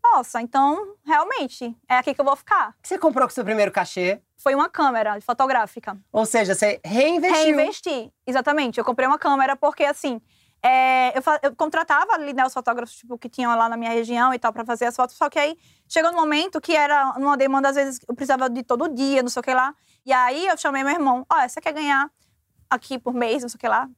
nossa, 0.02 0.40
então 0.40 0.94
realmente 1.04 1.76
é 1.88 1.96
aqui 1.98 2.14
que 2.14 2.20
eu 2.20 2.24
vou 2.24 2.36
ficar. 2.36 2.74
Você 2.82 2.98
comprou 2.98 3.26
com 3.28 3.34
seu 3.34 3.44
primeiro 3.44 3.70
cachê, 3.70 4.20
Foi 4.38 4.54
uma 4.54 4.68
câmera 4.68 5.20
fotográfica. 5.20 5.96
ou 6.12 6.24
seja, 6.26 6.54
você 6.54 6.80
reinvestiu. 6.84 7.56
Reinvesti, 7.56 8.12
exatamente. 8.26 8.78
Eu 8.78 8.84
comprei 8.84 9.06
uma 9.06 9.18
câmera 9.18 9.54
porque, 9.56 9.84
assim, 9.84 10.20
é, 10.62 11.16
eu, 11.16 11.22
eu 11.42 11.56
contratava 11.56 12.12
ali, 12.14 12.32
né, 12.32 12.44
os 12.44 12.52
fotógrafos 12.52 12.96
tipo, 12.96 13.16
que 13.18 13.28
tinham 13.28 13.54
lá 13.56 13.68
na 13.68 13.76
minha 13.76 13.90
região 13.90 14.32
e 14.34 14.38
tal, 14.38 14.52
pra 14.52 14.64
fazer 14.64 14.86
as 14.86 14.96
fotos. 14.96 15.16
Só 15.16 15.28
que 15.30 15.38
aí 15.38 15.56
chegou 15.88 16.10
no 16.10 16.18
momento 16.18 16.60
que 16.60 16.74
era 16.76 17.12
uma 17.16 17.36
demanda, 17.36 17.68
às 17.68 17.76
vezes, 17.76 18.00
eu 18.08 18.14
precisava 18.14 18.48
de 18.50 18.62
todo 18.62 18.88
dia, 18.88 19.22
não 19.22 19.28
sei 19.30 19.40
o 19.40 19.42
que 19.42 19.54
lá. 19.54 19.74
E 20.04 20.12
aí 20.12 20.46
eu 20.46 20.56
chamei 20.56 20.82
meu 20.82 20.92
irmão: 20.92 21.24
Olha, 21.30 21.48
você 21.48 21.60
quer 21.60 21.72
ganhar 21.72 22.10
aqui 22.68 22.98
por 22.98 23.12
mês, 23.14 23.42
não 23.42 23.48
sei 23.48 23.56
o 23.56 23.60
que 23.60 23.68
lá? 23.68 23.88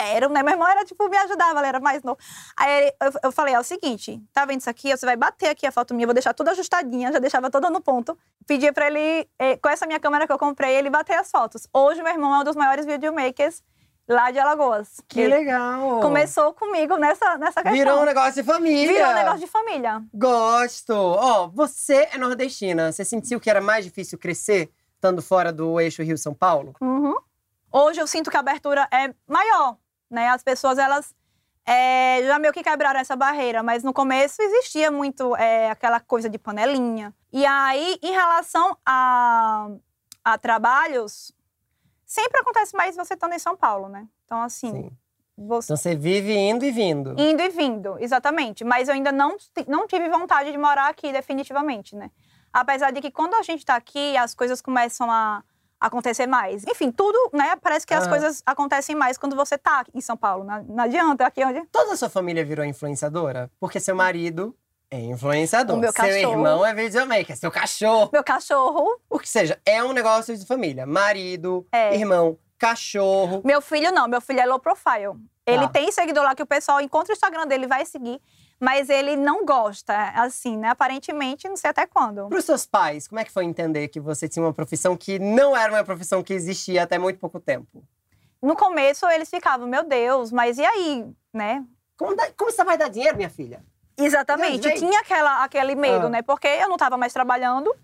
Quero, 0.00 0.30
né? 0.30 0.42
Meu 0.42 0.52
irmão 0.52 0.66
era, 0.66 0.84
tipo, 0.84 1.08
me 1.08 1.16
ajudava, 1.18 1.58
ele 1.60 1.68
era 1.68 1.80
mais 1.80 2.02
novo. 2.02 2.18
Aí 2.56 2.92
eu, 3.00 3.12
eu 3.24 3.32
falei: 3.32 3.54
É 3.54 3.60
o 3.60 3.62
seguinte, 3.62 4.20
tá 4.32 4.44
vendo 4.46 4.60
isso 4.60 4.70
aqui? 4.70 4.96
Você 4.96 5.04
vai 5.04 5.16
bater 5.16 5.50
aqui 5.50 5.66
a 5.66 5.72
foto 5.72 5.94
minha, 5.94 6.06
vou 6.06 6.14
deixar 6.14 6.32
tudo 6.32 6.48
ajustadinha, 6.48 7.12
já 7.12 7.18
deixava 7.18 7.50
toda 7.50 7.68
no 7.68 7.80
ponto. 7.80 8.16
Pedi 8.46 8.72
pra 8.72 8.86
ele, 8.86 9.28
eh, 9.38 9.56
com 9.58 9.68
essa 9.68 9.86
minha 9.86 10.00
câmera 10.00 10.26
que 10.26 10.32
eu 10.32 10.38
comprei, 10.38 10.74
ele 10.74 10.88
bater 10.88 11.18
as 11.18 11.30
fotos. 11.30 11.66
Hoje, 11.72 12.02
meu 12.02 12.12
irmão 12.12 12.34
é 12.34 12.38
um 12.38 12.44
dos 12.44 12.56
maiores 12.56 12.86
videomakers 12.86 13.62
lá 14.08 14.30
de 14.30 14.38
Alagoas. 14.38 15.00
Que 15.06 15.20
Ele 15.20 15.36
legal. 15.36 16.00
Começou 16.00 16.52
comigo 16.52 16.96
nessa, 16.96 17.36
nessa 17.36 17.62
questão. 17.62 17.72
Virou 17.72 18.00
um 18.00 18.04
negócio 18.04 18.34
de 18.34 18.42
família. 18.42 18.92
Virou 18.92 19.10
um 19.10 19.14
negócio 19.14 19.40
de 19.40 19.46
família. 19.46 20.02
Gosto. 20.12 20.92
Ó, 20.94 21.48
você 21.48 22.08
é 22.12 22.18
nordestina. 22.18 22.90
Você 22.90 23.04
sentiu 23.04 23.38
que 23.38 23.48
era 23.48 23.60
mais 23.60 23.84
difícil 23.84 24.18
crescer 24.18 24.70
estando 24.94 25.22
fora 25.22 25.52
do 25.52 25.80
eixo 25.80 26.02
Rio-São 26.02 26.34
Paulo? 26.34 26.74
Uhum. 26.80 27.14
Hoje 27.72 28.00
eu 28.00 28.06
sinto 28.06 28.30
que 28.30 28.36
a 28.36 28.40
abertura 28.40 28.88
é 28.92 29.14
maior, 29.28 29.76
né? 30.10 30.28
As 30.28 30.42
pessoas, 30.42 30.78
elas 30.78 31.14
é, 31.64 32.22
já 32.24 32.38
meio 32.38 32.52
que 32.52 32.62
quebraram 32.62 32.98
essa 32.98 33.14
barreira, 33.14 33.62
mas 33.62 33.84
no 33.84 33.92
começo 33.92 34.42
existia 34.42 34.90
muito 34.90 35.36
é, 35.36 35.70
aquela 35.70 36.00
coisa 36.00 36.28
de 36.28 36.38
panelinha. 36.38 37.14
E 37.32 37.46
aí, 37.46 37.98
em 38.02 38.10
relação 38.10 38.76
a, 38.84 39.68
a 40.24 40.38
trabalhos, 40.38 41.32
sempre 42.04 42.40
acontece 42.40 42.76
mais 42.76 42.96
você 42.96 43.14
estando 43.14 43.34
em 43.34 43.38
São 43.38 43.56
Paulo, 43.56 43.88
né? 43.88 44.08
Então, 44.24 44.42
assim. 44.42 44.72
Sim. 44.72 44.90
Você... 45.38 45.72
Então 45.72 45.76
você 45.76 45.94
vive 45.94 46.36
indo 46.36 46.66
e 46.66 46.70
vindo. 46.70 47.14
Indo 47.18 47.40
e 47.40 47.48
vindo, 47.48 47.96
exatamente. 47.98 48.62
Mas 48.62 48.88
eu 48.88 48.94
ainda 48.94 49.10
não, 49.10 49.36
não 49.66 49.86
tive 49.86 50.08
vontade 50.10 50.52
de 50.52 50.58
morar 50.58 50.88
aqui, 50.88 51.12
definitivamente, 51.12 51.96
né? 51.96 52.10
Apesar 52.52 52.90
de 52.90 53.00
que 53.00 53.10
quando 53.10 53.34
a 53.34 53.42
gente 53.42 53.64
tá 53.64 53.76
aqui, 53.76 54.16
as 54.16 54.34
coisas 54.34 54.60
começam 54.60 55.10
a 55.10 55.42
acontecer 55.80 56.26
mais. 56.26 56.64
Enfim, 56.66 56.90
tudo, 56.92 57.30
né? 57.32 57.56
Parece 57.62 57.86
que 57.86 57.94
as 57.94 58.02
Aham. 58.02 58.10
coisas 58.10 58.42
acontecem 58.44 58.94
mais 58.94 59.16
quando 59.16 59.34
você 59.34 59.56
tá 59.56 59.84
em 59.94 60.00
São 60.00 60.16
Paulo. 60.16 60.44
Não, 60.44 60.62
não 60.64 60.84
adianta, 60.84 61.24
aqui 61.26 61.44
onde. 61.44 61.64
Toda 61.72 61.94
a 61.94 61.96
sua 61.96 62.10
família 62.10 62.44
virou 62.44 62.64
influenciadora? 62.64 63.50
Porque 63.58 63.80
seu 63.80 63.96
marido 63.96 64.54
é 64.90 64.98
influenciador. 65.00 65.76
O 65.76 65.80
meu 65.80 65.90
seu 65.92 66.04
cachorro. 66.04 66.32
irmão 66.32 66.66
é 66.66 66.74
videomaker. 66.74 67.36
Seu 67.36 67.50
cachorro. 67.50 68.10
Meu 68.12 68.22
cachorro, 68.24 69.00
O 69.08 69.18
que 69.18 69.28
seja, 69.28 69.58
é 69.64 69.82
um 69.82 69.92
negócio 69.92 70.36
de 70.36 70.44
família. 70.44 70.84
Marido, 70.86 71.66
É. 71.72 71.94
irmão, 71.96 72.36
cachorro. 72.58 73.40
meu 73.44 73.60
filho 73.60 73.90
não, 73.92 74.06
meu 74.08 74.20
filho 74.20 74.40
é 74.40 74.46
low 74.46 74.58
profile. 74.58 75.14
Ele 75.46 75.62
Tá. 75.62 75.68
tem 75.68 75.90
seguidor 75.90 76.22
lá 76.22 76.34
que 76.34 76.42
o 76.42 76.46
pessoal 76.46 76.80
encontra 76.80 77.12
o 77.12 77.14
Instagram 77.16 77.46
dele, 77.46 77.66
vai 77.66 77.84
seguir, 77.86 78.20
mas 78.60 78.90
ele 78.90 79.16
não 79.16 79.44
gosta, 79.44 79.96
assim, 80.14 80.56
né? 80.56 80.68
Aparentemente, 80.68 81.48
não 81.48 81.56
sei 81.56 81.70
até 81.70 81.86
quando. 81.86 82.28
Para 82.28 82.38
os 82.38 82.44
seus 82.44 82.66
pais, 82.66 83.08
como 83.08 83.18
é 83.18 83.24
que 83.24 83.32
foi 83.32 83.44
entender 83.44 83.88
que 83.88 83.98
você 83.98 84.28
tinha 84.28 84.44
uma 84.44 84.52
profissão 84.52 84.96
que 84.96 85.18
não 85.18 85.56
era 85.56 85.72
uma 85.72 85.82
profissão 85.84 86.22
que 86.22 86.34
existia 86.34 86.82
até 86.82 86.98
muito 86.98 87.18
pouco 87.18 87.40
tempo? 87.40 87.82
No 88.42 88.54
começo, 88.54 89.06
eles 89.08 89.28
ficavam, 89.30 89.66
meu 89.66 89.82
Deus, 89.82 90.30
mas 90.30 90.58
e 90.58 90.64
aí, 90.64 91.06
né? 91.32 91.64
Como, 91.96 92.14
dá- 92.14 92.30
como 92.36 92.50
você 92.52 92.62
vai 92.64 92.76
dar 92.78 92.88
dinheiro, 92.88 93.16
minha 93.16 93.30
filha? 93.30 93.62
Exatamente. 93.98 94.72
Tinha 94.74 95.00
aquela, 95.00 95.44
aquele 95.44 95.74
medo, 95.74 96.06
Ah. 96.06 96.10
né? 96.10 96.22
Porque 96.22 96.46
eu 96.48 96.68
não 96.68 96.76
estava 96.76 96.96
mais 96.96 97.12
trabalhando. 97.12 97.74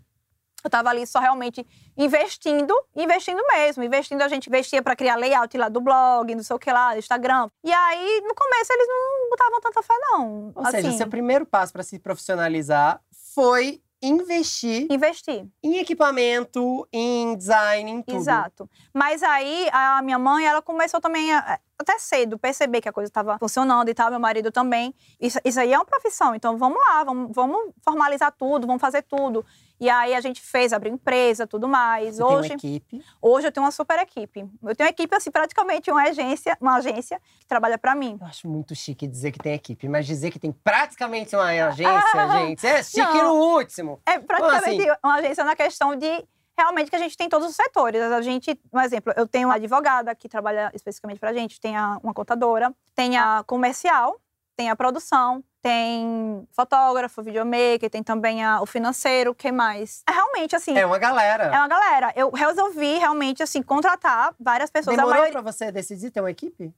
Eu 0.65 0.69
estava 0.69 0.89
ali 0.91 1.07
só 1.07 1.21
realmente 1.21 1.65
investindo, 1.97 2.75
investindo 2.95 3.41
mesmo. 3.49 3.83
Investindo, 3.85 4.23
a 4.23 4.29
gente 4.29 4.49
investia 4.49 4.83
para 4.83 4.97
criar 4.97 5.17
layout 5.17 5.57
lá 5.57 5.69
do 5.69 5.81
blog, 5.81 6.35
não 6.35 6.43
sei 6.43 6.57
o 6.57 6.59
que 6.59 6.73
lá, 6.73 6.93
do 6.93 6.99
Instagram. 6.99 7.49
E 7.63 7.73
aí, 7.73 8.21
no 8.27 8.35
começo, 8.35 8.73
eles 8.73 8.89
não 8.89 9.31
botavam 9.31 9.61
tanta 9.61 9.83
fé, 9.83 9.95
não. 10.11 10.53
Ou 10.55 10.65
seja, 10.67 10.89
assim, 10.89 10.97
seu 10.97 11.09
primeiro 11.09 11.47
passo 11.47 11.73
para 11.73 11.83
se 11.83 11.99
profissionalizar 11.99 13.01
foi 13.35 13.81
investir 14.03 14.87
investir. 14.91 15.47
em 15.63 15.79
equipamento, 15.79 16.87
em 16.93 17.37
design, 17.37 17.91
em 17.91 18.03
tudo. 18.03 18.17
Exato. 18.19 18.71
Mas 18.93 19.23
aí, 19.23 19.69
a 19.73 20.03
minha 20.03 20.19
mãe, 20.19 20.47
ela 20.47 20.61
começou 20.61 21.01
também, 21.01 21.33
a- 21.33 21.59
até 21.79 21.99
cedo, 21.99 22.39
perceber 22.39 22.81
que 22.81 22.89
a 22.89 22.93
coisa 22.93 23.09
estava 23.09 23.39
funcionando 23.39 23.89
e 23.89 23.95
tal, 23.95 24.11
meu 24.11 24.21
marido 24.21 24.51
também. 24.51 24.95
Isso, 25.21 25.39
isso 25.45 25.59
aí 25.61 25.73
é 25.73 25.79
uma 25.79 25.85
profissão, 25.85 26.35
então 26.35 26.57
vamos 26.59 26.79
lá, 26.79 27.05
vamos, 27.05 27.31
vamos 27.35 27.73
formalizar 27.83 28.33
tudo, 28.37 28.67
vamos 28.67 28.81
fazer 28.81 29.03
tudo. 29.03 29.45
E 29.78 29.90
aí 29.90 30.14
a 30.14 30.21
gente 30.21 30.40
fez, 30.40 30.73
abriu 30.73 30.92
empresa, 30.92 31.47
tudo 31.47 31.68
mais. 31.68 32.16
Você 32.16 32.25
tem 32.25 32.37
Hoje, 32.37 32.49
uma 32.49 32.54
equipe. 32.54 33.04
hoje 33.21 33.47
eu 33.49 33.52
tenho 33.52 33.64
uma 33.64 33.71
super 33.71 33.99
equipe. 33.99 34.40
Eu 34.62 34.75
tenho 34.75 34.87
uma 34.87 34.90
equipe, 34.90 35.14
assim, 35.14 35.30
praticamente 35.30 35.90
uma 35.90 36.02
agência, 36.02 36.56
uma 36.61 36.76
agência 36.76 37.21
que 37.40 37.47
trabalha 37.47 37.76
para 37.76 37.95
mim. 37.95 38.16
Eu 38.21 38.26
acho 38.26 38.49
muito 38.49 38.75
chique 38.75 39.06
dizer 39.06 39.33
que 39.33 39.38
tem 39.38 39.52
equipe, 39.52 39.87
mas 39.88 40.06
dizer 40.06 40.30
que 40.30 40.38
tem 40.38 40.50
praticamente 40.52 41.37
uma 41.37 41.45
agência, 41.45 42.28
gente, 42.38 42.66
é 42.66 42.83
chique 42.83 43.00
Não. 43.00 43.35
no 43.35 43.56
último. 43.56 44.00
É 44.06 44.18
praticamente 44.18 44.88
assim? 44.88 44.99
uma 45.04 45.14
agência 45.16 45.45
na 45.45 45.54
questão 45.54 45.95
de 45.95 46.25
realmente 46.59 46.88
que 46.88 46.97
a 46.97 46.99
gente 46.99 47.16
tem 47.16 47.28
todos 47.28 47.47
os 47.50 47.54
setores. 47.54 48.00
A 48.00 48.23
gente, 48.23 48.59
um 48.73 48.80
exemplo, 48.80 49.12
eu 49.14 49.26
tenho 49.28 49.47
uma 49.49 49.56
advogada 49.56 50.14
que 50.14 50.26
trabalha 50.26 50.71
especificamente 50.73 51.21
pra 51.21 51.35
gente, 51.35 51.61
tem 51.61 51.76
a- 51.76 51.99
uma 52.02 52.14
contadora, 52.14 52.75
tem 52.95 53.18
a 53.18 53.45
comercial, 53.47 54.18
tem 54.56 54.71
a 54.71 54.76
produção, 54.76 55.45
tem 55.68 56.49
fotógrafo, 56.52 57.23
videomaker, 57.23 57.90
tem 57.90 58.02
também 58.02 58.44
a- 58.44 58.61
o 58.62 58.66
financeiro, 58.66 59.32
o 59.32 59.35
que 59.35 59.50
mais? 59.50 60.02
É 60.08 60.12
realmente 60.12 60.54
assim, 60.54 60.76
É 60.78 60.87
uma 60.87 60.99
galera. 60.99 61.44
é 61.44 61.58
uma 61.58 61.66
galera. 61.68 62.12
Eu 62.14 62.30
resolvi 62.30 62.99
realmente 62.99 63.42
assim 63.42 63.61
contratar 63.62 64.32
várias 64.38 64.70
pessoas. 64.70 64.94
Demorou 64.96 65.14
maioria 65.20 65.32
pra 65.32 65.42
você 65.52 65.73
decidir 65.73 66.11
ter 66.11 66.20
uma 66.20 66.30
equipe? 66.30 66.73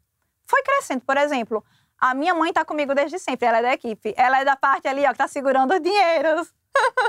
foi 0.47 0.63
crescendo, 0.63 1.03
por 1.03 1.19
exemplo. 1.19 1.63
A 2.01 2.15
minha 2.15 2.35
mãe 2.35 2.51
tá 2.53 2.65
comigo 2.65 2.95
desde 2.95 3.19
sempre, 3.19 3.47
ela 3.47 3.59
é 3.59 3.63
da 3.63 3.73
equipe. 3.75 4.15
Ela 4.17 4.41
é 4.41 4.45
da 4.47 4.57
parte 4.57 4.89
ali, 4.89 5.05
ó, 5.05 5.11
que 5.13 5.19
tá 5.19 5.29
segurando 5.29 5.75
o 5.75 5.79
dinheiro. 5.81 6.47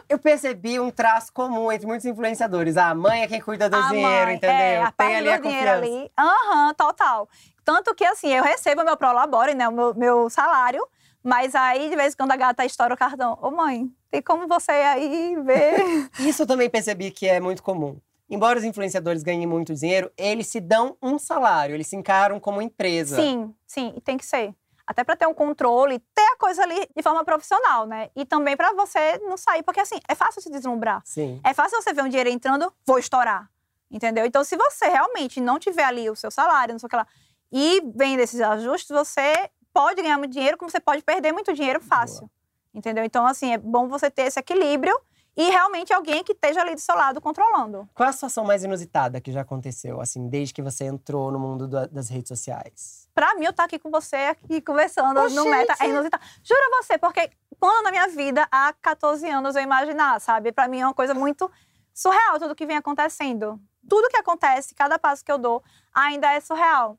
Eu 0.10 0.18
percebi 0.20 0.78
um 0.80 0.90
traço 0.92 1.32
comum 1.32 1.72
entre 1.72 1.88
muitos 1.88 2.06
influenciadores. 2.06 2.76
A 2.76 2.94
mãe 2.94 3.22
é 3.22 3.28
quem 3.28 3.40
cuida 3.40 3.70
do 3.70 3.78
A 3.78 3.82
dinheiro, 3.90 4.26
mãe, 4.26 4.36
entendeu? 4.36 4.56
É, 4.58 4.82
a 4.84 4.92
Tem 4.92 5.16
ali 5.16 5.32
a 5.32 5.38
dinheiro 5.38 5.72
ali. 5.72 6.12
Aham, 6.20 6.74
total. 6.74 7.30
Tanto 7.64 7.94
que, 7.96 8.04
assim, 8.04 8.30
eu 8.34 8.44
recebo 8.44 8.84
meu 8.84 8.98
prolabore, 8.98 9.54
né, 9.54 9.68
o 9.70 9.72
meu, 9.72 9.94
meu 9.94 10.30
salário, 10.30 10.86
mas 11.24 11.56
aí, 11.56 11.90
de 11.90 11.96
vez 11.96 12.14
em 12.14 12.18
quando, 12.18 12.32
a 12.32 12.36
gata 12.36 12.66
estoura 12.66 12.94
o 12.94 12.98
cartão. 12.98 13.38
Ô, 13.42 13.52
mãe, 13.52 13.92
tem 14.10 14.22
como 14.22 14.48
você 14.48 14.72
aí 14.72 15.36
ver? 15.44 16.10
Isso 16.20 16.44
eu 16.44 16.48
também 16.48 16.70
percebi 16.70 17.12
que 17.12 17.28
é 17.28 17.40
muito 17.40 17.62
comum. 17.62 18.00
Embora 18.30 18.60
os 18.60 18.64
influenciadores 18.66 19.24
ganhem 19.24 19.48
muito 19.48 19.74
dinheiro, 19.74 20.12
eles 20.16 20.48
se 20.48 20.60
dão 20.60 20.96
um 21.02 21.18
salário, 21.18 21.76
eles 21.76 21.88
se 21.88 21.96
encaram 21.96 22.40
como 22.40 22.62
empresa. 22.62 23.16
sim, 23.16 23.54
sim, 23.66 23.94
e 23.98 24.02
tem 24.02 24.18
que 24.18 24.26
ser. 24.26 24.54
Até 24.86 25.04
pra 25.04 25.16
ter 25.16 25.28
um 25.28 25.34
controle, 25.34 26.00
ter 26.16 26.26
a 26.34 26.36
coisa 26.38 26.64
ali 26.64 26.88
de 26.96 27.04
forma 27.04 27.24
profissional, 27.24 27.86
né? 27.86 28.10
E 28.16 28.26
também 28.26 28.58
pra 28.58 28.74
você 28.74 29.20
não 29.20 29.38
sair, 29.38 29.62
porque, 29.62 29.80
assim, 29.80 30.00
é 30.08 30.16
fácil 30.16 30.42
se 30.42 30.50
deslumbrar. 30.50 31.02
Sim. 31.06 31.40
É 31.44 31.54
fácil 31.54 31.80
você 31.82 31.94
ver 31.94 32.04
um 32.04 32.08
dinheiro 32.10 32.30
entrando, 32.30 32.72
vou 32.86 32.98
estourar. 32.98 33.50
Entendeu? 33.92 34.26
Então, 34.26 34.44
se 34.44 34.56
você 34.56 34.88
realmente 34.88 35.40
não 35.40 35.60
tiver 35.60 35.84
ali 35.84 36.10
o 36.10 36.16
seu 36.16 36.32
salário, 36.32 36.74
não 36.74 36.80
sei 36.80 36.88
o 36.88 36.90
que 36.90 36.96
lá, 36.96 37.08
e 37.52 37.82
vem 37.96 38.18
desses 38.18 38.40
ajustes, 38.42 38.90
você 38.90 39.50
pode 39.74 40.02
ganhar 40.02 40.18
muito 40.18 40.32
dinheiro, 40.32 40.58
como 40.58 40.70
você 40.70 40.80
pode 40.80 41.02
perder 41.04 41.32
muito 41.32 41.54
dinheiro 41.54 41.80
fácil. 41.82 42.30
Entendeu? 42.74 43.04
Então, 43.04 43.26
assim, 43.26 43.54
é 43.54 43.58
bom 43.58 43.88
você 43.88 44.12
ter 44.12 44.24
esse 44.24 44.40
equilíbrio 44.40 45.00
e 45.36 45.50
realmente 45.50 45.92
alguém 45.94 46.24
que 46.24 46.34
esteja 46.34 46.62
ali 46.62 46.76
do 46.76 46.82
seu 46.82 46.96
lado 46.96 47.20
controlando. 47.22 47.88
Qual 47.96 48.06
é 48.06 48.10
a 48.10 48.14
situação 48.14 48.44
mais 48.44 48.64
inusitada 48.64 49.20
que 49.22 49.32
já 49.32 49.42
aconteceu, 49.42 50.00
assim, 50.02 50.28
desde 50.28 50.54
que 50.54 50.62
você 50.62 50.86
entrou 50.86 51.32
no 51.32 51.40
mundo 51.40 51.68
da- 51.68 51.86
das 51.88 52.10
redes 52.10 52.28
sociais? 52.28 53.08
Pra 53.14 53.34
mim, 53.36 53.46
eu 53.46 53.52
estar 53.52 53.64
aqui 53.64 53.80
com 53.80 53.90
você, 53.90 54.16
aqui 54.18 54.62
conversando 54.62 55.20
Ô, 55.20 55.30
no 55.30 55.46
Meta, 55.46 55.76
é 55.80 55.88
inusitado. 55.90 56.24
Juro 56.44 56.60
a 56.62 56.82
você, 56.84 56.98
porque 56.98 57.30
quando 57.60 57.84
na 57.84 57.92
minha 57.92 58.08
vida, 58.10 58.48
há 58.52 58.74
14 58.82 59.28
anos, 59.30 59.56
eu 59.56 59.62
imaginar, 59.64 60.20
sabe? 60.22 60.52
Pra 60.52 60.68
mim 60.68 60.80
é 60.82 60.86
uma 60.86 60.94
coisa 60.94 61.14
muito 61.14 61.50
surreal 61.94 62.38
tudo 62.40 62.56
que 62.56 62.66
vem 62.66 62.78
acontecendo. 62.78 63.60
Tudo 63.90 64.10
que 64.10 64.18
acontece, 64.18 64.76
cada 64.76 65.00
passo 65.00 65.24
que 65.26 65.32
eu 65.32 65.38
dou, 65.38 65.64
ainda 65.94 66.32
é 66.34 66.40
surreal. 66.40 66.98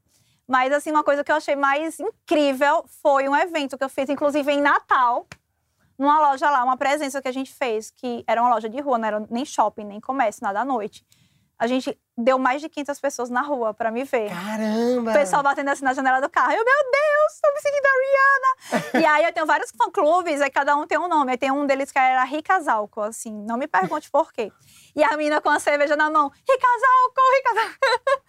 Mas, 0.51 0.73
assim, 0.73 0.91
uma 0.91 1.05
coisa 1.05 1.23
que 1.23 1.31
eu 1.31 1.37
achei 1.37 1.55
mais 1.55 2.01
incrível 2.01 2.85
foi 3.01 3.29
um 3.29 3.37
evento 3.37 3.79
que 3.79 3.85
eu 3.85 3.89
fiz, 3.89 4.11
inclusive 4.11 4.51
em 4.51 4.61
Natal, 4.61 5.25
numa 5.97 6.19
loja 6.19 6.51
lá, 6.51 6.65
uma 6.65 6.77
presença 6.77 7.23
que 7.23 7.29
a 7.29 7.33
gente 7.33 7.55
fez, 7.55 7.93
que 7.93 8.25
era 8.27 8.43
uma 8.43 8.53
loja 8.53 8.69
de 8.69 8.81
rua, 8.81 8.99
não 8.99 9.07
era 9.07 9.27
nem 9.31 9.45
shopping, 9.45 9.85
nem 9.85 10.01
comércio, 10.01 10.43
nada 10.43 10.63
à 10.63 10.65
noite. 10.65 11.07
A 11.61 11.67
gente 11.67 11.95
deu 12.17 12.39
mais 12.39 12.63
de 12.63 12.71
500 12.71 12.99
pessoas 12.99 13.29
na 13.29 13.43
rua 13.43 13.75
pra 13.75 13.91
me 13.91 14.03
ver. 14.03 14.31
Caramba! 14.31 15.11
O 15.11 15.13
pessoal 15.13 15.43
batendo 15.43 15.69
assim 15.69 15.85
na 15.85 15.93
janela 15.93 16.19
do 16.19 16.31
carro. 16.31 16.53
Eu, 16.53 16.65
meu 16.65 16.65
Deus, 16.65 17.41
tô 17.43 17.53
me 17.53 17.61
sentindo 17.61 17.87
a 17.87 18.01
Rihanna. 18.01 19.03
e 19.05 19.07
aí 19.07 19.25
eu 19.27 19.33
tenho 19.35 19.45
vários 19.47 19.71
fã-clubes, 19.71 20.41
aí 20.41 20.49
cada 20.51 20.75
um 20.75 20.87
tem 20.87 20.97
um 20.99 21.07
nome. 21.07 21.33
Aí 21.33 21.37
tem 21.37 21.51
um 21.51 21.67
deles 21.67 21.93
que 21.93 21.99
era 21.99 22.25
Ricazalco, 22.25 23.03
assim. 23.03 23.31
Não 23.47 23.59
me 23.59 23.67
pergunte 23.69 24.11
por 24.11 24.33
quê. 24.33 24.51
E 24.97 25.05
a 25.05 25.15
menina 25.19 25.39
com 25.43 25.51
a 25.51 25.59
cerveja 25.61 25.97
na 25.97 26.11
mão. 26.11 26.33
Ricazalco, 26.49 27.21
Ricazalco. 27.37 27.77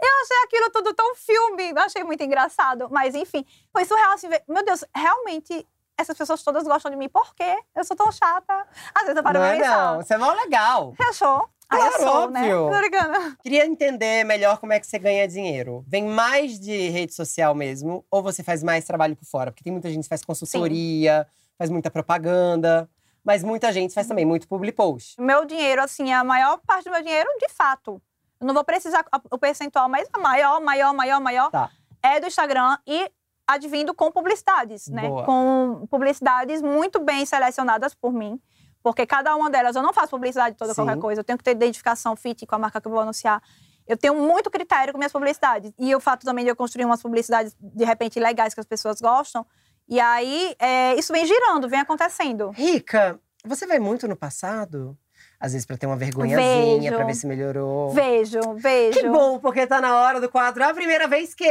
eu 0.00 0.22
achei 0.22 0.36
aquilo 0.44 0.70
tudo 0.70 0.94
tão 0.94 1.12
filme. 1.16 1.70
Eu 1.70 1.78
achei 1.82 2.04
muito 2.04 2.22
engraçado. 2.22 2.88
Mas, 2.88 3.16
enfim, 3.16 3.44
foi 3.72 3.84
surreal, 3.84 4.12
assim. 4.12 4.28
ver- 4.28 4.44
Meu 4.48 4.64
Deus, 4.64 4.84
realmente... 4.94 5.66
Essas 5.98 6.18
pessoas 6.18 6.42
todas 6.42 6.62
gostam 6.64 6.90
de 6.90 6.96
mim. 6.98 7.08
Por 7.08 7.34
quê? 7.34 7.56
Eu 7.74 7.82
sou 7.82 7.96
tão 7.96 8.12
chata. 8.12 8.66
Às 8.94 9.04
vezes 9.04 9.16
eu 9.16 9.22
paro 9.22 9.38
não 9.38 9.46
pra 9.46 9.54
é 9.56 9.58
pensar. 9.58 9.94
não, 9.94 10.02
você 10.02 10.12
é 10.12 10.18
mó 10.18 10.30
legal. 10.30 10.94
Você 10.94 11.02
achou? 11.04 11.48
Ah, 11.68 11.76
eu 11.76 11.80
Claro, 11.80 12.02
sou, 12.02 12.30
né? 12.30 12.54
óbvio. 12.56 12.78
Brincando. 12.78 13.36
Queria 13.42 13.66
entender 13.66 14.24
melhor 14.24 14.58
como 14.58 14.72
é 14.72 14.78
que 14.80 14.86
você 14.86 14.98
ganha 14.98 15.26
dinheiro. 15.26 15.84
Vem 15.88 16.04
mais 16.04 16.58
de 16.60 16.88
rede 16.90 17.12
social 17.14 17.54
mesmo, 17.54 18.04
ou 18.10 18.22
você 18.22 18.42
faz 18.42 18.62
mais 18.62 18.84
trabalho 18.84 19.16
por 19.16 19.24
fora? 19.24 19.50
Porque 19.50 19.64
tem 19.64 19.72
muita 19.72 19.90
gente 19.90 20.04
que 20.04 20.08
faz 20.08 20.24
consultoria, 20.24 21.26
faz 21.58 21.68
muita 21.70 21.90
propaganda, 21.90 22.88
mas 23.24 23.42
muita 23.42 23.72
gente 23.72 23.92
faz 23.94 24.06
também 24.06 24.24
muito 24.24 24.46
public 24.46 24.76
post. 24.76 25.20
meu 25.20 25.44
dinheiro, 25.44 25.82
assim, 25.82 26.12
a 26.12 26.22
maior 26.22 26.58
parte 26.66 26.84
do 26.84 26.90
meu 26.92 27.02
dinheiro, 27.02 27.28
de 27.40 27.48
fato. 27.52 28.00
Eu 28.40 28.46
não 28.46 28.54
vou 28.54 28.62
precisar 28.64 29.04
o 29.30 29.38
percentual, 29.38 29.88
mas 29.88 30.06
a 30.12 30.18
maior, 30.18 30.60
maior, 30.60 30.92
maior, 30.94 31.20
maior 31.20 31.50
Tá. 31.50 31.70
é 32.02 32.20
do 32.20 32.26
Instagram 32.26 32.78
e 32.86 33.10
advindo 33.48 33.94
com 33.94 34.10
publicidades, 34.12 34.88
né? 34.88 35.08
Boa. 35.08 35.24
Com 35.24 35.86
publicidades 35.90 36.60
muito 36.62 37.00
bem 37.00 37.24
selecionadas 37.24 37.94
por 37.94 38.12
mim. 38.12 38.38
Porque 38.86 39.04
cada 39.04 39.34
uma 39.34 39.50
delas, 39.50 39.74
eu 39.74 39.82
não 39.82 39.92
faço 39.92 40.10
publicidade 40.10 40.54
toda 40.54 40.72
Sim. 40.72 40.84
qualquer 40.84 41.00
coisa. 41.00 41.20
Eu 41.20 41.24
tenho 41.24 41.36
que 41.36 41.42
ter 41.42 41.50
identificação 41.50 42.14
fit 42.14 42.46
com 42.46 42.54
a 42.54 42.58
marca 42.58 42.80
que 42.80 42.86
eu 42.86 42.92
vou 42.92 43.00
anunciar. 43.00 43.42
Eu 43.84 43.96
tenho 43.96 44.14
muito 44.14 44.48
critério 44.48 44.92
com 44.92 44.98
minhas 44.98 45.10
publicidades. 45.10 45.72
E 45.76 45.92
o 45.92 45.98
fato 45.98 46.24
também 46.24 46.44
de 46.44 46.52
eu 46.52 46.54
construir 46.54 46.84
umas 46.84 47.02
publicidades, 47.02 47.56
de 47.58 47.84
repente, 47.84 48.20
legais 48.20 48.54
que 48.54 48.60
as 48.60 48.66
pessoas 48.66 49.00
gostam. 49.00 49.44
E 49.88 49.98
aí, 49.98 50.54
é, 50.60 50.94
isso 50.94 51.12
vem 51.12 51.26
girando, 51.26 51.68
vem 51.68 51.80
acontecendo. 51.80 52.50
Rica, 52.50 53.18
você 53.44 53.66
vai 53.66 53.80
muito 53.80 54.06
no 54.06 54.14
passado? 54.14 54.96
Às 55.38 55.52
vezes 55.52 55.66
pra 55.66 55.76
ter 55.76 55.86
uma 55.86 55.96
vergonhazinha, 55.96 56.80
Vejo. 56.90 56.96
pra 56.96 57.04
ver 57.04 57.14
se 57.14 57.26
melhorou. 57.26 57.90
Vejo, 57.90 58.40
vejo. 58.54 58.98
Que 59.00 59.08
bom, 59.08 59.38
porque 59.38 59.66
tá 59.66 59.80
na 59.80 60.00
hora 60.00 60.20
do 60.20 60.28
quadro 60.30 60.64
A 60.64 60.72
Primeira 60.72 61.06
Vez 61.06 61.34
Que. 61.34 61.44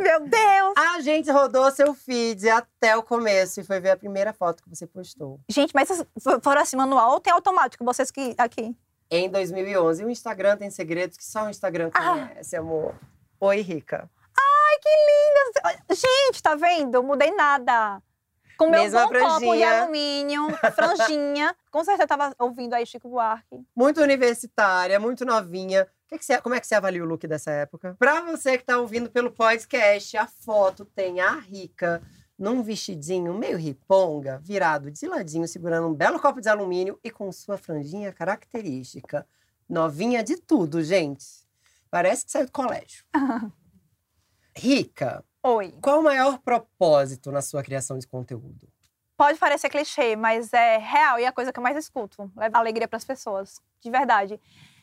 Meu 0.00 0.20
Deus! 0.26 0.74
A 0.76 1.00
gente 1.00 1.30
rodou 1.30 1.70
seu 1.70 1.94
feed 1.94 2.48
até 2.48 2.96
o 2.96 3.02
começo 3.02 3.60
e 3.60 3.64
foi 3.64 3.78
ver 3.80 3.90
a 3.90 3.96
primeira 3.96 4.32
foto 4.32 4.62
que 4.62 4.68
você 4.70 4.86
postou. 4.86 5.38
Gente, 5.50 5.72
mas 5.74 5.88
foram 6.42 6.62
assim 6.62 6.76
manual 6.76 7.12
ou 7.12 7.20
tem 7.20 7.32
automático? 7.32 7.84
Vocês 7.84 8.10
que 8.10 8.34
aqui. 8.38 8.74
Em 9.10 9.28
2011. 9.28 10.04
O 10.04 10.10
Instagram 10.10 10.56
tem 10.56 10.70
segredos 10.70 11.16
que 11.16 11.24
só 11.24 11.44
o 11.46 11.50
Instagram 11.50 11.90
Ah. 11.94 12.28
conhece, 12.28 12.56
amor. 12.56 12.94
Oi, 13.38 13.60
Rica. 13.60 14.10
Ai, 14.38 14.78
que 14.82 14.88
linda! 14.88 15.84
Gente, 15.94 16.42
tá 16.42 16.54
vendo? 16.54 17.02
Mudei 17.02 17.30
nada. 17.32 18.00
Com 18.56 18.70
meu 18.70 18.80
Mesma 18.82 19.02
bom 19.02 19.12
copo 19.12 19.14
de 19.14 19.20
franjinha. 19.46 19.82
alumínio, 19.82 20.48
franjinha. 20.74 21.56
Com 21.70 21.84
certeza 21.84 22.06
tava 22.06 22.34
ouvindo 22.38 22.74
aí 22.74 22.86
Chico 22.86 23.08
Buarque. 23.08 23.62
Muito 23.74 24.00
universitária, 24.00 24.98
muito 24.98 25.24
novinha. 25.24 25.86
Que 26.08 26.18
que 26.18 26.24
você- 26.24 26.40
como 26.40 26.54
é 26.54 26.60
que 26.60 26.66
você 26.66 26.74
avalia 26.74 27.02
o 27.02 27.06
look 27.06 27.26
dessa 27.26 27.50
época? 27.50 27.96
Pra 27.98 28.22
você 28.22 28.56
que 28.56 28.64
tá 28.64 28.78
ouvindo 28.78 29.10
pelo 29.10 29.30
podcast, 29.30 30.16
a 30.16 30.26
foto 30.26 30.84
tem 30.84 31.20
a 31.20 31.32
Rica 31.32 32.00
num 32.38 32.62
vestidinho 32.62 33.34
meio 33.34 33.56
riponga, 33.58 34.38
virado 34.42 34.90
de 34.90 35.06
ladinho, 35.06 35.48
segurando 35.48 35.88
um 35.88 35.94
belo 35.94 36.20
copo 36.20 36.40
de 36.40 36.48
alumínio 36.48 36.98
e 37.02 37.10
com 37.10 37.30
sua 37.32 37.58
franjinha 37.58 38.12
característica. 38.12 39.26
Novinha 39.68 40.22
de 40.22 40.36
tudo, 40.36 40.82
gente. 40.82 41.24
Parece 41.90 42.24
que 42.24 42.30
saiu 42.32 42.46
do 42.46 42.52
colégio. 42.52 43.04
Rica, 44.54 45.22
Oi. 45.48 45.72
qual 45.80 46.00
o 46.00 46.02
maior 46.02 46.38
propósito 46.38 47.30
na 47.30 47.40
sua 47.40 47.62
criação 47.62 47.96
de 47.96 48.06
conteúdo? 48.08 48.68
Pode 49.16 49.38
parecer 49.38 49.70
clichê, 49.70 50.16
mas 50.16 50.52
é 50.52 50.76
real 50.76 51.20
e 51.20 51.22
é 51.22 51.28
a 51.28 51.32
coisa 51.32 51.52
que 51.52 51.58
eu 51.60 51.62
mais 51.62 51.76
escuto. 51.76 52.28
Leva 52.36 52.58
alegria 52.58 52.88
pras 52.88 53.04
pessoas. 53.04 53.60
De 53.80 53.88
verdade. 53.88 54.40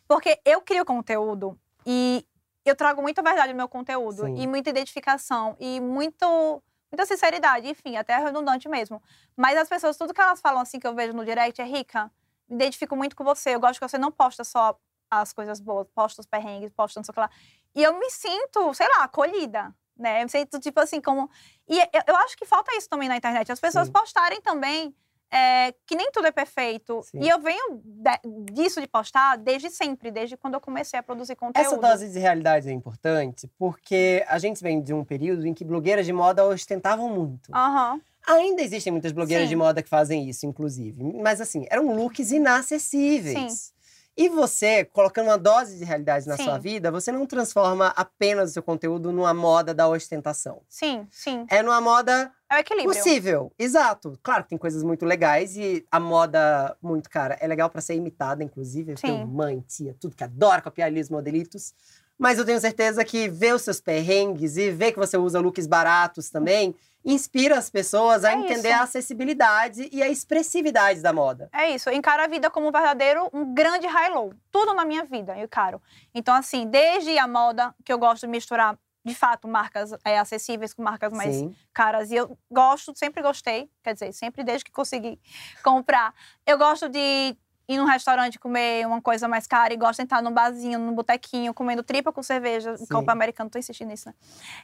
Porque 0.08 0.40
eu 0.46 0.62
crio 0.62 0.86
conteúdo 0.86 1.60
e 1.86 2.26
eu 2.64 2.78
trago 2.78 3.02
muita 3.02 3.22
verdade 3.22 3.52
no 3.52 3.58
meu 3.58 3.68
conteúdo. 3.68 4.24
Sim. 4.24 4.38
E 4.38 4.48
muita 4.48 4.70
identificação. 4.70 5.58
E 5.60 5.82
muito, 5.82 6.64
muita 6.90 7.06
sinceridade. 7.06 7.68
Enfim, 7.68 7.98
até 7.98 8.18
redundante 8.18 8.70
mesmo. 8.70 9.04
Mas 9.36 9.58
as 9.58 9.68
pessoas, 9.68 9.98
tudo 9.98 10.14
que 10.14 10.22
elas 10.22 10.40
falam 10.40 10.62
assim 10.62 10.80
que 10.80 10.88
eu 10.88 10.96
vejo 10.96 11.12
no 11.12 11.26
direct 11.26 11.62
é 11.62 11.66
rica. 11.66 12.10
Me 12.48 12.56
identifico 12.56 12.96
muito 12.96 13.18
com 13.18 13.26
você. 13.26 13.54
Eu 13.54 13.60
gosto 13.60 13.82
que 13.82 13.88
você 13.88 13.98
não 13.98 14.14
posta 14.14 14.46
só 14.46 14.80
as 15.12 15.34
coisas 15.34 15.60
boas, 15.60 15.88
posta 15.94 16.22
os 16.22 16.26
perrengues, 16.26 16.72
posta 16.72 17.02
não 17.02 17.04
sei 17.04 17.12
o 17.12 17.14
que 17.14 17.20
lá. 17.20 17.30
E 17.76 17.84
eu 17.84 18.00
me 18.00 18.10
sinto, 18.10 18.74
sei 18.74 18.88
lá, 18.88 19.04
acolhida. 19.04 19.76
Né? 19.98 20.28
Sinto, 20.28 20.60
tipo 20.60 20.80
assim, 20.80 21.00
como. 21.00 21.30
E 21.68 21.80
eu, 21.80 21.88
eu 22.08 22.16
acho 22.18 22.36
que 22.36 22.46
falta 22.46 22.76
isso 22.76 22.90
também 22.90 23.08
na 23.08 23.18
internet. 23.18 23.52
As 23.52 23.60
pessoas 23.60 23.88
Sim. 23.88 23.94
postarem 23.94 24.42
também 24.42 24.94
é, 25.32 25.74
que 25.88 25.96
nem 25.96 26.12
tudo 26.12 26.28
é 26.28 26.32
perfeito. 26.32 27.02
Sim. 27.04 27.20
E 27.22 27.30
eu 27.30 27.40
venho 27.40 27.82
de- 27.84 28.52
disso 28.54 28.80
de 28.80 28.88
postar 28.88 29.36
desde 29.38 29.70
sempre, 29.70 30.12
desde 30.12 30.38
quando 30.38 30.54
eu 30.56 30.62
comecei 30.62 31.00
a 31.00 31.04
produzir 31.04 31.36
conteúdo. 31.36 31.66
Essa 31.66 31.78
dose 31.78 32.10
de 32.12 32.20
realidade 32.20 32.70
é 32.70 32.72
importante 32.72 33.50
porque 33.58 34.24
a 34.28 34.38
gente 34.38 34.62
vem 34.62 34.82
de 34.82 34.94
um 34.94 35.04
período 35.04 35.46
em 35.48 35.54
que 35.54 35.66
blogueiras 35.66 36.06
de 36.06 36.14
moda 36.14 36.46
ostentavam 36.46 37.10
muito. 37.10 37.50
Aham. 37.54 38.00
Ainda 38.28 38.62
existem 38.62 38.92
muitas 38.92 39.12
blogueiras 39.12 39.46
Sim. 39.48 39.50
de 39.50 39.56
moda 39.56 39.82
que 39.84 39.90
fazem 39.90 40.30
isso, 40.30 40.46
inclusive. 40.46 41.04
Mas 41.22 41.42
assim, 41.42 41.66
eram 41.70 41.94
looks 41.96 42.32
inacessíveis. 42.32 43.73
E 44.16 44.30
você, 44.30 44.86
colocando 44.86 45.28
uma 45.28 45.38
dose 45.40 45.78
de 45.80 45.84
realidade 45.84 46.28
na 46.28 46.38
Sim. 46.38 46.44
sua 46.44 46.60
vida, 46.60 46.92
você 46.92 47.12
não 47.12 47.26
transforma 47.26 47.88
apenas 47.96 48.52
o 48.52 48.54
seu 48.54 48.62
conteúdo 48.62 49.12
numa 49.12 49.34
moda 49.34 49.74
da 49.74 49.88
ostentação. 49.88 50.62
Sim, 50.70 51.08
sim. 51.10 51.48
É 51.50 51.64
numa 51.64 51.82
moda 51.82 52.32
É 52.48 52.58
o 52.58 52.60
equilíbrio. 52.60 52.94
possível. 52.96 53.52
Exato. 53.58 54.18
Claro 54.22 54.44
tem 54.44 54.56
coisas 54.58 54.84
muito 54.84 55.04
legais 55.04 55.58
e 55.58 55.84
a 55.92 56.00
moda 56.00 56.78
muito 56.80 57.10
cara 57.10 57.36
é 57.42 57.48
legal 57.48 57.72
pra 57.72 57.82
ser 57.82 57.96
imitada, 57.96 58.44
inclusive. 58.44 58.92
Eu 58.92 58.98
tenho 58.98 59.18
Sim. 59.18 59.26
mãe, 59.26 59.62
tia, 59.68 59.96
tudo 60.00 60.16
que 60.16 60.24
adora 60.24 60.62
copiar 60.62 60.90
ali 60.90 61.02
os 61.02 61.10
modelitos. 61.10 61.74
Mas 62.18 62.38
eu 62.38 62.46
tenho 62.46 62.60
certeza 62.60 63.04
que 63.04 63.28
ver 63.28 63.54
os 63.56 63.62
seus 63.64 63.82
perrengues 63.82 64.56
e 64.58 64.72
ver 64.72 64.92
que 64.92 65.00
você 65.00 65.18
usa 65.18 65.40
looks 65.40 65.68
baratos 65.68 66.30
também 66.30 66.76
inspira 67.06 67.58
as 67.58 67.70
pessoas 67.70 68.24
a 68.24 68.32
É 68.32 68.36
entender 68.36 68.70
isso. 68.70 68.78
a 68.80 68.84
acessibilidade 68.84 69.90
e 69.92 70.02
a 70.02 70.08
expressividade 70.08 71.02
da 71.02 71.12
moda. 71.12 71.50
É 71.52 71.70
isso, 71.72 71.90
eu 71.90 71.94
encaro 71.94 72.24
a 72.24 72.28
vida 72.28 72.50
como 72.50 72.68
um 72.70 72.72
verdadeiro, 72.72 73.30
um 73.34 73.54
grande 73.54 73.86
high-low. 73.88 74.34
Tudo 74.50 74.74
na 74.74 74.86
minha 74.86 75.04
vida 75.04 75.38
eu 75.38 75.44
encaro. 75.44 75.82
Então, 76.16 76.34
assim, 76.34 76.66
desde 76.66 77.18
a 77.18 77.28
moda, 77.28 77.76
que 77.84 77.92
eu 77.92 77.98
gosto 77.98 78.22
de 78.22 78.28
misturar, 78.28 78.78
de 79.06 79.14
fato, 79.14 79.50
marcas 79.50 79.92
é, 80.06 80.18
acessíveis 80.18 80.74
com 80.74 80.82
marcas 80.82 81.12
mais 81.12 81.36
Sim. 81.36 81.54
caras. 81.74 82.10
E 82.10 82.16
eu 82.16 82.38
gosto, 82.50 82.94
sempre 82.96 83.22
gostei, 83.22 83.70
quer 83.84 83.94
dizer, 83.96 84.14
sempre 84.14 84.42
desde 84.46 84.64
que 84.64 84.72
consegui 84.72 85.20
comprar. 85.62 86.14
Eu 86.48 86.58
gosto 86.58 86.88
de 86.88 87.36
ir 87.68 87.78
num 87.78 87.86
restaurante 87.86 88.38
comer 88.38 88.86
uma 88.86 89.02
coisa 89.02 89.28
mais 89.28 89.48
cara 89.48 89.74
e 89.74 89.78
gosto 89.78 89.98
de 89.98 90.04
entrar 90.04 90.22
num 90.22 90.32
barzinho, 90.32 90.78
num 90.78 90.94
botequinho, 90.94 91.54
comendo 91.54 91.82
tripa 91.82 92.12
com 92.12 92.22
cerveja. 92.22 92.76
Sim. 92.78 92.84
O 92.84 92.88
copo 92.88 93.10
americano, 93.10 93.50
tô 93.50 93.58
insistindo 93.58 93.88
nisso, 93.88 94.10
né? 94.10 94.16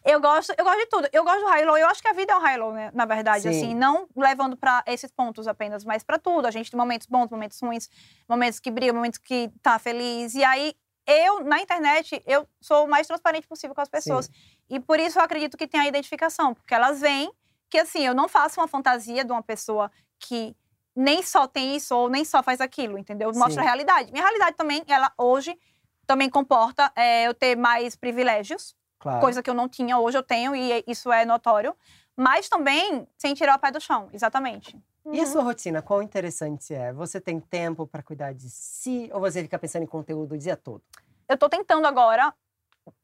Eu 0.04 0.20
gosto, 0.20 0.54
eu 0.58 0.66
gosto 0.66 0.80
de 0.80 0.86
tudo. 0.88 1.10
Eu 1.14 1.24
gosto 1.24 1.40
do 1.42 1.48
high-low. 1.48 1.78
Eu 1.78 1.88
acho 1.88 2.02
que 2.02 2.08
a 2.08 2.14
vida 2.14 2.34
é 2.34 2.36
um 2.36 2.40
high-low, 2.40 2.74
né? 2.74 2.92
Na 2.94 3.06
verdade, 3.06 3.44
Sim. 3.44 3.50
assim. 3.50 3.76
Não 3.76 4.08
levando 4.16 4.58
pra 4.58 4.84
esses 4.86 5.12
pontos 5.12 5.48
apenas, 5.48 5.86
mas 5.86 6.04
pra 6.04 6.18
tudo. 6.18 6.46
A 6.46 6.52
gente 6.52 6.70
tem 6.70 6.78
momentos 6.78 7.08
bons, 7.08 7.30
momentos 7.30 7.60
ruins, 7.62 7.90
momentos 8.28 8.60
que 8.60 8.70
briga, 8.70 8.92
momentos 8.92 9.18
que 9.18 9.50
tá 9.62 9.80
feliz. 9.80 10.36
E 10.36 10.44
aí, 10.44 10.74
eu, 11.08 11.44
na 11.44 11.60
internet, 11.60 12.22
eu 12.28 12.48
sou 12.62 12.86
o 12.86 12.90
mais 12.90 13.08
transparente 13.08 13.48
possível 13.48 13.74
com 13.74 13.82
as 13.82 13.90
pessoas. 13.90 14.30
E 14.70 14.80
por 14.80 15.00
isso 15.00 15.18
eu 15.18 15.24
acredito 15.24 15.58
que 15.58 15.68
tem 15.68 15.80
a 15.80 15.88
identificação, 15.88 16.54
porque 16.54 16.74
elas 16.74 17.00
veem 17.00 17.32
que 17.70 17.78
assim, 17.78 18.06
eu 18.06 18.14
não 18.14 18.28
faço 18.28 18.60
uma 18.60 18.68
fantasia 18.68 19.24
de 19.24 19.32
uma 19.32 19.44
pessoa 19.44 19.92
que 20.20 20.56
nem 21.00 21.24
só 21.24 21.48
tem 21.48 21.76
isso 21.78 21.96
ou 21.96 22.10
nem 22.10 22.26
só 22.26 22.44
faz 22.44 22.60
aquilo, 22.60 22.98
entendeu? 22.98 23.30
Eu 23.30 23.36
mostro 23.36 23.54
Sim. 23.54 23.60
a 23.62 23.64
realidade. 23.64 24.12
Minha 24.12 24.24
realidade 24.26 24.58
também, 24.58 24.84
ela 24.88 25.12
hoje 25.18 25.58
também 26.06 26.30
comporta 26.30 26.92
é, 26.96 27.26
eu 27.28 27.34
ter 27.34 27.56
mais 27.56 27.96
privilégios, 27.96 28.76
Claro. 29.00 29.22
coisa 29.22 29.42
que 29.42 29.50
eu 29.50 29.54
não 29.54 29.70
tinha, 29.70 29.98
hoje 29.98 30.18
eu 30.18 30.24
tenho 30.24 30.54
e 30.54 30.84
isso 30.86 31.10
é 31.12 31.24
notório. 31.24 31.74
Mas 32.18 32.50
também 32.50 33.08
sem 33.18 33.34
tirar 33.34 33.56
o 33.58 33.60
pé 33.60 33.72
do 33.72 33.80
chão, 33.80 34.10
exatamente. 34.12 34.76
E 35.06 35.22
a 35.22 35.24
Uhum. 35.26 35.32
sua 35.32 35.44
rotina, 35.44 35.82
qual 35.82 36.04
interessante 36.04 36.74
é? 36.74 36.92
Você 36.92 37.22
tem 37.22 37.40
tempo 37.40 37.88
pra 37.88 38.04
cuidar 38.04 38.34
de 38.34 38.50
si 38.50 39.10
ou 39.14 39.22
você 39.22 39.42
fica 39.42 39.58
pensando 39.58 39.84
em 39.84 39.88
conteúdo 39.88 40.36
o 40.36 40.38
dia 40.38 40.58
todo? 40.58 40.84
eu 41.30 41.38
tô 41.38 41.48
tentando 41.48 41.86
agora 41.88 42.34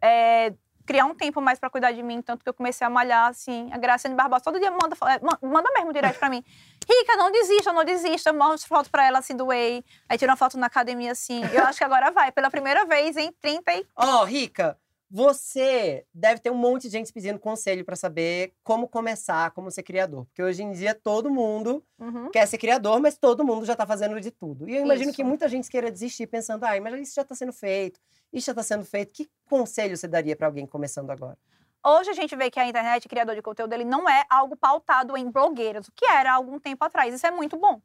é, 0.01 0.51
criar 0.86 1.06
um 1.06 1.15
tempo 1.15 1.41
mais 1.41 1.58
pra 1.60 1.69
cuidar 1.69 1.91
de 1.91 2.04
mim, 2.04 2.21
tanto 2.21 2.43
que 2.43 2.50
eu 2.50 2.54
comecei 2.54 2.86
a 2.86 2.89
malhar, 2.89 3.28
assim, 3.30 3.69
a 3.71 3.78
Graciane 3.78 4.15
Barbosa 4.15 4.43
todo 4.43 4.60
dia 4.60 4.69
manda, 4.71 4.95
é, 5.08 5.19
ma- 5.19 5.39
manda 5.41 5.69
mesmo 5.74 5.91
direto 5.91 6.19
pra 6.19 6.30
mim. 6.30 6.43
Rica, 6.88 7.15
não 7.17 7.32
desista, 7.32 7.74
não 7.74 7.84
desista. 7.84 8.30
Eu 8.30 8.34
mostro 8.36 8.67
foto 8.69 8.89
pra 8.91 9.06
ela, 9.06 9.19
assim, 9.19 9.36
do 9.36 9.48
whey. 9.48 9.84
Aí 10.08 10.17
tira 10.17 10.32
uma 10.32 10.38
foto 10.38 10.58
na 10.58 10.67
academia, 10.67 11.12
assim. 11.12 11.41
Eu 11.52 11.63
acho 11.65 11.78
que 11.80 11.84
agora 11.84 12.12
vai, 12.12 12.32
pela 12.32 12.50
primeira 12.52 12.86
vez 12.86 13.17
em 13.17 13.32
30 13.41 13.74
e... 13.74 13.86
Ó, 13.95 14.24
Rica, 14.24 14.78
você 15.10 16.06
deve 16.13 16.39
ter 16.41 16.50
um 16.52 16.56
monte 16.56 16.84
de 16.84 16.89
gente 16.89 17.13
pedindo 17.13 17.39
conselho 17.39 17.86
pra 17.86 17.95
saber 17.95 18.54
como 18.63 18.88
começar, 18.88 19.50
como 19.52 19.71
ser 19.71 19.82
criador. 19.84 20.26
Porque 20.26 20.43
hoje 20.43 20.62
em 20.62 20.71
dia 20.71 20.93
todo 20.93 21.30
mundo 21.32 21.82
Uhum. 21.98 22.30
quer 22.30 22.45
ser 22.45 22.58
criador, 22.58 23.00
mas 23.00 23.17
todo 23.17 23.45
mundo 23.45 23.65
já 23.65 23.74
tá 23.76 23.86
fazendo 23.88 24.19
de 24.19 24.30
tudo. 24.30 24.67
E 24.69 24.76
eu 24.76 24.82
imagino 24.84 25.10
Isso. 25.12 25.15
que 25.15 25.24
muita 25.24 25.48
gente 25.48 25.69
queira 25.69 25.89
desistir 25.89 26.28
pensando, 26.28 26.65
ai, 26.65 26.80
mas 26.82 26.93
isso 27.00 27.15
já 27.15 27.24
tá 27.24 27.34
sendo 27.34 27.54
feito, 27.54 28.00
isso 28.36 28.48
já 28.48 28.54
tá 28.54 28.62
sendo 28.62 28.86
feito. 28.86 29.13
Que 29.13 29.30
conselho 29.45 29.95
você 29.95 30.08
daria 30.08 30.36
pra 30.36 30.48
alguém 30.48 30.67
começando 30.67 31.10
agora? 31.10 31.38
Hoje 31.84 32.10
a 32.10 32.13
gente 32.13 32.36
vê 32.36 32.52
que 32.52 32.60
a 32.60 32.67
internet, 32.67 33.08
criador 33.08 33.36
de 33.36 33.41
conteúdo, 33.41 33.71
ele 33.74 33.86
não 33.86 34.10
é 34.10 34.26
algo 34.30 34.56
pautado 34.56 35.15
em 35.15 35.30
blogueiras, 35.30 35.88
o 35.88 35.91
que 35.91 36.06
era 36.06 36.32
há 36.32 36.36
algum 36.36 36.60
tempo 36.60 36.84
atrás. 36.84 37.13
Isso 37.13 37.26
é 37.26 37.32
muito 37.32 37.58
bom. 37.58 37.82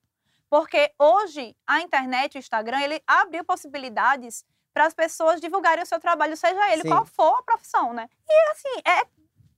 Porque 0.49 0.93
hoje 0.99 1.55
a 1.67 1.81
internet, 1.81 2.37
o 2.37 2.39
Instagram, 2.39 2.81
ele 2.81 3.01
abriu 3.07 3.45
possibilidades 3.45 4.45
para 4.75 4.87
as 4.87 4.95
pessoas 4.95 5.41
divulgarem 5.41 5.83
o 5.83 5.87
seu 5.87 6.01
trabalho, 6.01 6.37
seja 6.37 6.73
ele 6.73 6.83
Sim. 6.83 6.89
qual 6.89 7.05
for 7.05 7.39
a 7.39 7.43
profissão, 7.43 7.93
né? 7.93 8.09
E 8.29 8.51
assim, 8.51 8.83
é 8.87 9.05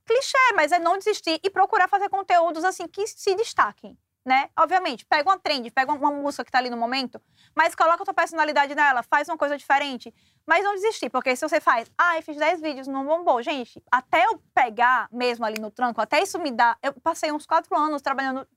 clichê, 0.05 0.53
mas 0.55 0.71
é 0.71 0.79
não 0.79 0.97
desistir 0.97 1.39
e 1.43 1.49
procurar 1.49 1.87
fazer 1.87 2.09
conteúdos 2.09 2.63
assim 2.63 2.87
que 2.87 3.07
se 3.07 3.33
destaquem. 3.35 3.97
Né? 4.25 4.49
Obviamente, 4.57 5.05
pega 5.05 5.29
uma 5.29 5.37
trend, 5.37 5.69
pega 5.71 5.91
uma 5.91 6.09
música 6.09 6.45
que 6.45 6.51
tá 6.51 6.57
ali 6.57 6.69
no 6.69 6.77
momento, 6.77 7.21
mas 7.53 7.75
coloca 7.75 8.03
a 8.03 8.05
tua 8.05 8.13
personalidade 8.13 8.73
nela, 8.73 9.03
faz 9.03 9.27
uma 9.27 9.37
coisa 9.37 9.57
diferente. 9.57 10.13
Mas 10.45 10.63
não 10.63 10.73
desistir, 10.75 11.09
porque 11.09 11.35
se 11.35 11.47
você 11.47 11.59
faz, 11.59 11.91
ah, 11.97 12.17
eu 12.17 12.23
fiz 12.23 12.37
10 12.37 12.61
vídeos, 12.61 12.87
não 12.87 13.05
bombou. 13.05 13.41
Gente, 13.41 13.83
até 13.91 14.25
eu 14.25 14.41
pegar 14.53 15.09
mesmo 15.11 15.43
ali 15.43 15.59
no 15.59 15.69
tranco, 15.69 15.99
até 15.99 16.21
isso 16.21 16.39
me 16.39 16.51
dá. 16.51 16.77
Eu 16.81 16.93
passei 16.93 17.33
uns 17.33 17.45
quatro 17.45 17.77
anos 17.77 18.01
trabalhando 18.01 18.47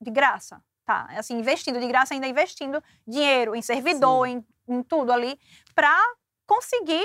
de 0.00 0.10
graça, 0.10 0.62
tá? 0.84 1.08
Assim, 1.16 1.36
investindo 1.36 1.80
de 1.80 1.86
graça, 1.88 2.14
ainda 2.14 2.28
investindo 2.28 2.82
dinheiro 3.06 3.56
em 3.56 3.62
servidor, 3.62 4.26
em, 4.26 4.46
em 4.68 4.82
tudo 4.84 5.12
ali, 5.12 5.38
pra 5.74 5.96
conseguir 6.46 7.04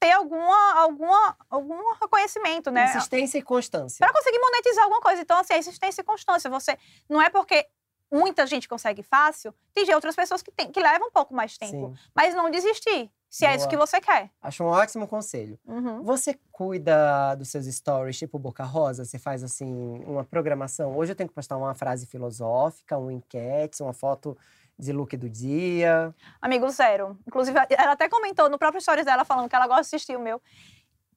ter 0.00 0.12
alguma, 0.12 0.74
alguma, 0.74 1.36
algum 1.50 1.94
reconhecimento, 2.00 2.70
né? 2.70 2.86
Insistência 2.86 3.38
e 3.38 3.42
constância. 3.42 3.98
Para 3.98 4.12
conseguir 4.12 4.38
monetizar 4.38 4.84
alguma 4.84 5.00
coisa. 5.00 5.22
Então, 5.22 5.38
assim, 5.38 5.54
a 5.54 5.58
existência 5.58 6.00
e 6.00 6.04
constância. 6.04 6.48
Você 6.50 6.78
não 7.08 7.20
é 7.20 7.28
porque 7.28 7.66
muita 8.10 8.46
gente 8.46 8.68
consegue 8.68 9.02
fácil, 9.02 9.54
tem 9.74 9.92
outras 9.94 10.16
pessoas 10.16 10.42
que, 10.42 10.50
tem, 10.50 10.70
que 10.70 10.80
levam 10.80 11.08
um 11.08 11.10
pouco 11.10 11.34
mais 11.34 11.58
tempo. 11.58 11.94
Sim, 11.94 12.10
Mas 12.14 12.34
não 12.34 12.50
desistir, 12.50 13.10
se 13.28 13.44
é 13.44 13.50
isso 13.50 13.66
Boa. 13.66 13.68
que 13.68 13.76
você 13.76 14.00
quer. 14.00 14.30
acho 14.40 14.64
um 14.64 14.68
ótimo 14.68 15.06
conselho. 15.06 15.58
Uhum. 15.66 16.02
Você 16.02 16.38
cuida 16.50 17.34
dos 17.34 17.48
seus 17.50 17.66
stories, 17.66 18.18
tipo 18.18 18.38
Boca 18.38 18.64
Rosa? 18.64 19.04
Você 19.04 19.18
faz, 19.18 19.44
assim, 19.44 20.02
uma 20.06 20.24
programação? 20.24 20.96
Hoje 20.96 21.12
eu 21.12 21.16
tenho 21.16 21.28
que 21.28 21.34
postar 21.34 21.58
uma 21.58 21.74
frase 21.74 22.06
filosófica, 22.06 22.96
um 22.96 23.10
enquete, 23.10 23.82
uma 23.82 23.92
foto 23.92 24.36
de 24.78 24.92
look 24.92 25.16
do 25.16 25.28
dia? 25.28 26.14
Amigo 26.40 26.68
zero. 26.70 27.18
Inclusive, 27.26 27.58
ela 27.76 27.92
até 27.92 28.08
comentou 28.08 28.48
no 28.48 28.58
próprio 28.58 28.80
stories 28.80 29.04
dela 29.04 29.24
falando 29.24 29.48
que 29.48 29.56
ela 29.56 29.66
gosta 29.66 29.82
de 29.82 29.88
assistir 29.88 30.16
o 30.16 30.20
meu. 30.20 30.40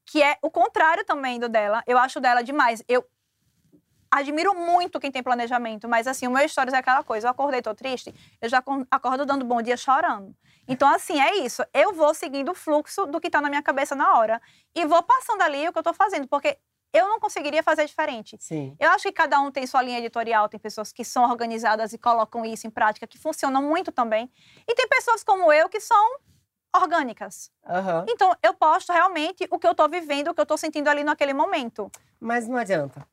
Que 0.05 0.23
é 0.23 0.37
o 0.41 0.49
contrário 0.49 1.05
também 1.05 1.39
do 1.39 1.47
dela. 1.47 1.83
Eu 1.85 1.97
acho 1.97 2.19
dela 2.19 2.41
demais. 2.41 2.83
Eu 2.87 3.05
admiro 4.09 4.53
muito 4.53 4.99
quem 4.99 5.11
tem 5.11 5.23
planejamento, 5.23 5.87
mas 5.87 6.05
assim, 6.05 6.27
o 6.27 6.31
meu 6.31 6.47
stories 6.49 6.73
é 6.73 6.77
aquela 6.77 7.03
coisa. 7.03 7.27
Eu 7.27 7.31
acordei, 7.31 7.61
tô 7.61 7.73
triste, 7.73 8.13
eu 8.41 8.49
já 8.49 8.57
acor- 8.57 8.85
acordo 8.91 9.25
dando 9.25 9.45
bom 9.45 9.61
dia 9.61 9.77
chorando. 9.77 10.35
Então, 10.67 10.87
assim, 10.87 11.19
é 11.19 11.37
isso. 11.37 11.63
Eu 11.73 11.93
vou 11.93 12.13
seguindo 12.13 12.51
o 12.51 12.55
fluxo 12.55 13.05
do 13.05 13.21
que 13.21 13.29
tá 13.29 13.41
na 13.41 13.49
minha 13.49 13.61
cabeça 13.61 13.95
na 13.95 14.17
hora. 14.17 14.41
E 14.75 14.85
vou 14.85 15.01
passando 15.03 15.41
ali 15.41 15.67
o 15.67 15.71
que 15.71 15.79
eu 15.79 15.83
tô 15.83 15.93
fazendo, 15.93 16.27
porque 16.27 16.57
eu 16.93 17.07
não 17.07 17.19
conseguiria 17.19 17.63
fazer 17.63 17.85
diferente. 17.85 18.37
Sim. 18.39 18.75
Eu 18.79 18.89
acho 18.91 19.03
que 19.03 19.11
cada 19.11 19.39
um 19.39 19.51
tem 19.51 19.65
sua 19.65 19.81
linha 19.81 19.99
editorial, 19.99 20.49
tem 20.49 20.59
pessoas 20.59 20.91
que 20.91 21.03
são 21.03 21.23
organizadas 21.29 21.93
e 21.93 21.97
colocam 21.97 22.45
isso 22.45 22.67
em 22.67 22.69
prática, 22.69 23.07
que 23.07 23.17
funcionam 23.17 23.61
muito 23.61 23.91
também. 23.91 24.31
E 24.67 24.75
tem 24.75 24.87
pessoas 24.87 25.23
como 25.23 25.51
eu 25.51 25.69
que 25.69 25.79
são 25.79 26.19
orgânicas. 26.75 27.51
Aham. 27.67 28.05
Então, 28.07 28.35
eu 28.41 28.53
posto 28.53 28.91
realmente 28.91 29.47
o 29.49 29.59
que 29.59 29.67
eu 29.67 29.75
tô 29.75 29.87
vivendo, 29.87 30.29
o 30.29 30.33
que 30.33 30.41
eu 30.41 30.45
tô 30.45 30.57
sentindo 30.57 30.87
ali 30.87 31.03
naquele 31.03 31.33
momento. 31.33 31.91
Mas 32.19 32.47
não 32.47 32.57
adianta. 32.57 33.05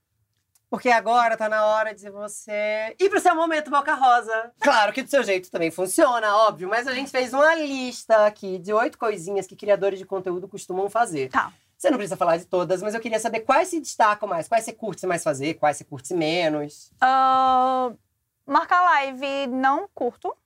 Porque 0.71 0.91
agora 0.91 1.37
tá 1.37 1.49
na 1.49 1.65
hora 1.65 1.95
de 1.95 2.11
você 2.11 2.95
ir 3.01 3.09
pro 3.09 3.21
seu 3.21 3.35
momento 3.35 3.71
Boca 3.71 3.95
Rosa. 3.95 4.53
Claro 4.61 4.93
que 4.93 5.03
do 5.03 5.09
seu 5.09 5.23
jeito 5.23 5.51
também 5.51 5.71
funciona, 5.71 6.37
óbvio, 6.37 6.69
mas 6.69 6.87
a 6.87 6.93
gente 6.93 7.11
fez 7.11 7.33
uma 7.33 7.55
lista 7.55 8.27
aqui 8.27 8.59
de 8.59 8.73
oito 8.75 8.99
coisinhas 8.99 9.47
que 9.47 9.57
criadores 9.57 9.99
de 9.99 10.05
conteúdo 10.05 10.47
costumam 10.47 10.91
fazer. 10.91 11.31
Tá. 11.31 11.53
Você 11.79 11.91
não 11.91 11.97
precisa 11.97 12.17
falar 12.17 12.37
de 12.39 12.45
todas, 12.45 12.83
mas 12.83 12.93
eu 12.93 13.01
queria 13.01 13.21
saber 13.21 13.41
quais 13.41 13.69
se 13.69 13.79
destacam 13.79 14.29
mais, 14.29 14.49
quais 14.49 14.65
você 14.65 14.73
curte 14.73 15.07
mais 15.07 15.23
fazer, 15.23 15.55
quais 15.55 15.77
você 15.77 15.85
curte 15.85 16.13
menos. 16.13 16.91
Ah, 17.01 17.93
marcar 18.45 18.83
live, 18.83 19.47
não 19.47 19.89
curto. 19.95 20.37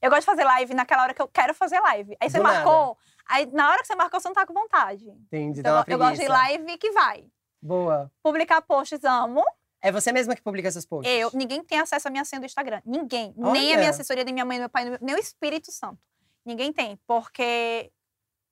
Eu 0.00 0.08
gosto 0.08 0.20
de 0.20 0.26
fazer 0.26 0.44
live 0.44 0.74
naquela 0.74 1.02
hora 1.02 1.12
que 1.14 1.20
eu 1.20 1.26
quero 1.26 1.52
fazer 1.52 1.80
live. 1.80 2.16
Aí 2.20 2.30
você 2.30 2.38
Do 2.38 2.44
nada. 2.44 2.64
marcou, 2.64 2.96
aí 3.28 3.46
na 3.46 3.68
hora 3.70 3.80
que 3.80 3.88
você 3.88 3.96
marcou, 3.96 4.20
você 4.20 4.28
não 4.28 4.34
tá 4.34 4.46
com 4.46 4.54
vontade. 4.54 5.04
Entendi, 5.08 5.58
Então, 5.58 5.72
dá 5.72 5.78
uma 5.80 5.84
eu, 5.88 5.92
eu 5.94 5.98
gosto 5.98 6.20
de 6.20 6.28
live 6.28 6.78
que 6.78 6.92
vai. 6.92 7.24
Boa. 7.60 8.08
Publicar 8.22 8.62
posts, 8.62 9.02
amo. 9.02 9.44
É 9.82 9.90
você 9.90 10.12
mesma 10.12 10.36
que 10.36 10.42
publica 10.42 10.70
seus 10.70 10.86
posts? 10.86 11.12
Eu, 11.12 11.30
ninguém 11.34 11.60
tem 11.64 11.80
acesso 11.80 12.06
à 12.06 12.10
minha 12.10 12.24
senha 12.24 12.38
do 12.38 12.46
Instagram. 12.46 12.80
Ninguém. 12.86 13.34
Nem 13.36 13.46
a 13.46 13.50
Olha. 13.50 13.78
minha 13.78 13.90
assessoria, 13.90 14.22
nem 14.22 14.32
minha 14.32 14.44
mãe, 14.44 14.58
nem 14.58 14.60
meu 14.60 14.68
pai, 14.68 14.96
nem 15.00 15.16
o 15.16 15.18
Espírito 15.18 15.72
Santo. 15.72 15.98
Ninguém 16.44 16.72
tem. 16.72 16.96
Porque. 17.04 17.90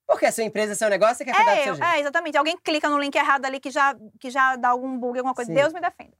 Porque 0.07 0.25
a 0.25 0.31
sua 0.31 0.45
empresa, 0.45 0.73
seu 0.73 0.89
negócio, 0.89 1.15
você 1.17 1.25
quer 1.25 1.35
cuidar 1.35 1.53
do 1.53 1.59
É, 1.59 1.63
seu 1.63 1.73
eu, 1.73 1.75
jeito. 1.75 1.87
é, 1.91 1.99
exatamente. 1.99 2.37
Alguém 2.37 2.57
clica 2.57 2.89
no 2.89 2.97
link 2.97 3.13
errado 3.15 3.45
ali 3.45 3.59
que 3.59 3.69
já, 3.69 3.93
que 4.19 4.29
já 4.31 4.55
dá 4.55 4.69
algum 4.69 4.97
bug, 4.97 5.19
alguma 5.19 5.35
coisa. 5.35 5.49
Sim. 5.51 5.55
Deus 5.55 5.73
me 5.73 5.81
defenda. 5.81 6.15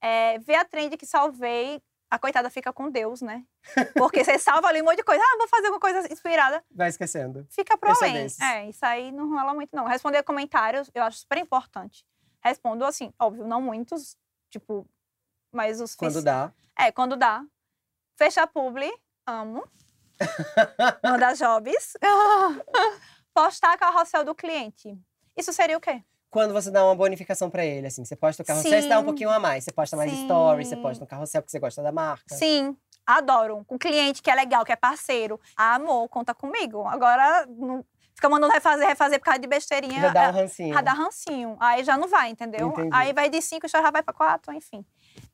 É, 0.00 0.38
ver 0.40 0.56
a 0.56 0.64
trend 0.64 0.96
que 0.96 1.06
salvei, 1.06 1.80
a 2.10 2.18
coitada 2.18 2.50
fica 2.50 2.72
com 2.72 2.90
Deus, 2.90 3.22
né? 3.22 3.44
Porque 3.96 4.24
você 4.24 4.38
salva 4.38 4.66
ali 4.66 4.82
um 4.82 4.84
monte 4.84 4.96
de 4.96 5.04
coisa. 5.04 5.22
Ah, 5.24 5.36
vou 5.38 5.46
fazer 5.48 5.68
uma 5.68 5.78
coisa 5.78 6.12
inspirada. 6.12 6.64
Vai 6.70 6.88
esquecendo. 6.88 7.46
Fica 7.48 7.78
pro 7.78 7.90
além. 7.96 8.26
É, 8.42 8.68
isso 8.68 8.84
aí 8.84 9.12
não 9.12 9.30
rola 9.30 9.54
muito, 9.54 9.70
não. 9.74 9.86
Responder 9.86 10.22
comentários, 10.24 10.90
eu 10.92 11.04
acho 11.04 11.18
super 11.18 11.38
importante. 11.38 12.04
Respondo 12.44 12.84
assim, 12.84 13.12
óbvio, 13.20 13.46
não 13.46 13.62
muitos, 13.62 14.16
tipo, 14.50 14.84
mas 15.52 15.80
os 15.80 15.94
Quando 15.94 16.14
fiz- 16.14 16.24
dá. 16.24 16.52
É, 16.76 16.90
quando 16.90 17.14
dá. 17.16 17.44
Fechar 18.18 18.48
publi, 18.48 18.92
amo. 19.24 19.64
Mandar 21.02 21.34
jobs. 21.34 21.96
Postar 23.34 23.76
carrossel 23.78 24.24
do 24.24 24.34
cliente. 24.34 24.98
Isso 25.36 25.52
seria 25.52 25.76
o 25.76 25.80
quê? 25.80 26.02
Quando 26.30 26.54
você 26.54 26.70
dá 26.70 26.84
uma 26.84 26.94
bonificação 26.94 27.50
pra 27.50 27.64
ele, 27.64 27.86
assim, 27.86 28.04
você 28.04 28.16
posta 28.16 28.42
o 28.42 28.46
carrossel, 28.46 28.80
você 28.80 28.88
dá 28.88 28.96
um 28.96 29.00
Sim. 29.00 29.04
pouquinho 29.04 29.30
a 29.30 29.38
mais. 29.38 29.64
Você 29.64 29.72
posta 29.72 29.96
mais 29.96 30.10
Sim. 30.10 30.24
stories, 30.24 30.68
você 30.68 30.76
posta 30.76 31.04
um 31.04 31.06
carrossel 31.06 31.42
porque 31.42 31.50
você 31.50 31.58
gosta 31.58 31.82
da 31.82 31.92
marca. 31.92 32.34
Sim, 32.34 32.74
adoro. 33.06 33.64
Com 33.66 33.78
cliente 33.78 34.22
que 34.22 34.30
é 34.30 34.34
legal, 34.34 34.64
que 34.64 34.72
é 34.72 34.76
parceiro. 34.76 35.38
Ah, 35.54 35.74
amor, 35.74 36.08
conta 36.08 36.34
comigo. 36.34 36.86
Agora, 36.86 37.46
não... 37.46 37.84
fica 38.14 38.28
mandando 38.28 38.52
refazer, 38.52 38.86
refazer 38.86 39.18
por 39.18 39.26
causa 39.26 39.40
de 39.40 39.46
besteirinha. 39.46 40.00
Já 40.00 40.08
dá 40.10 40.20
um 40.20 40.24
é, 40.24 40.30
rancinho. 40.30 40.74
já 40.74 40.80
dá 40.80 40.92
rancinho. 40.92 41.56
Aí 41.60 41.84
já 41.84 41.96
não 41.96 42.08
vai, 42.08 42.30
entendeu? 42.30 42.68
Entendi. 42.68 42.88
Aí 42.92 43.12
vai 43.12 43.28
de 43.28 43.40
cinco, 43.42 43.68
já 43.68 43.90
vai 43.90 44.02
pra 44.02 44.12
quatro, 44.14 44.52
enfim. 44.52 44.84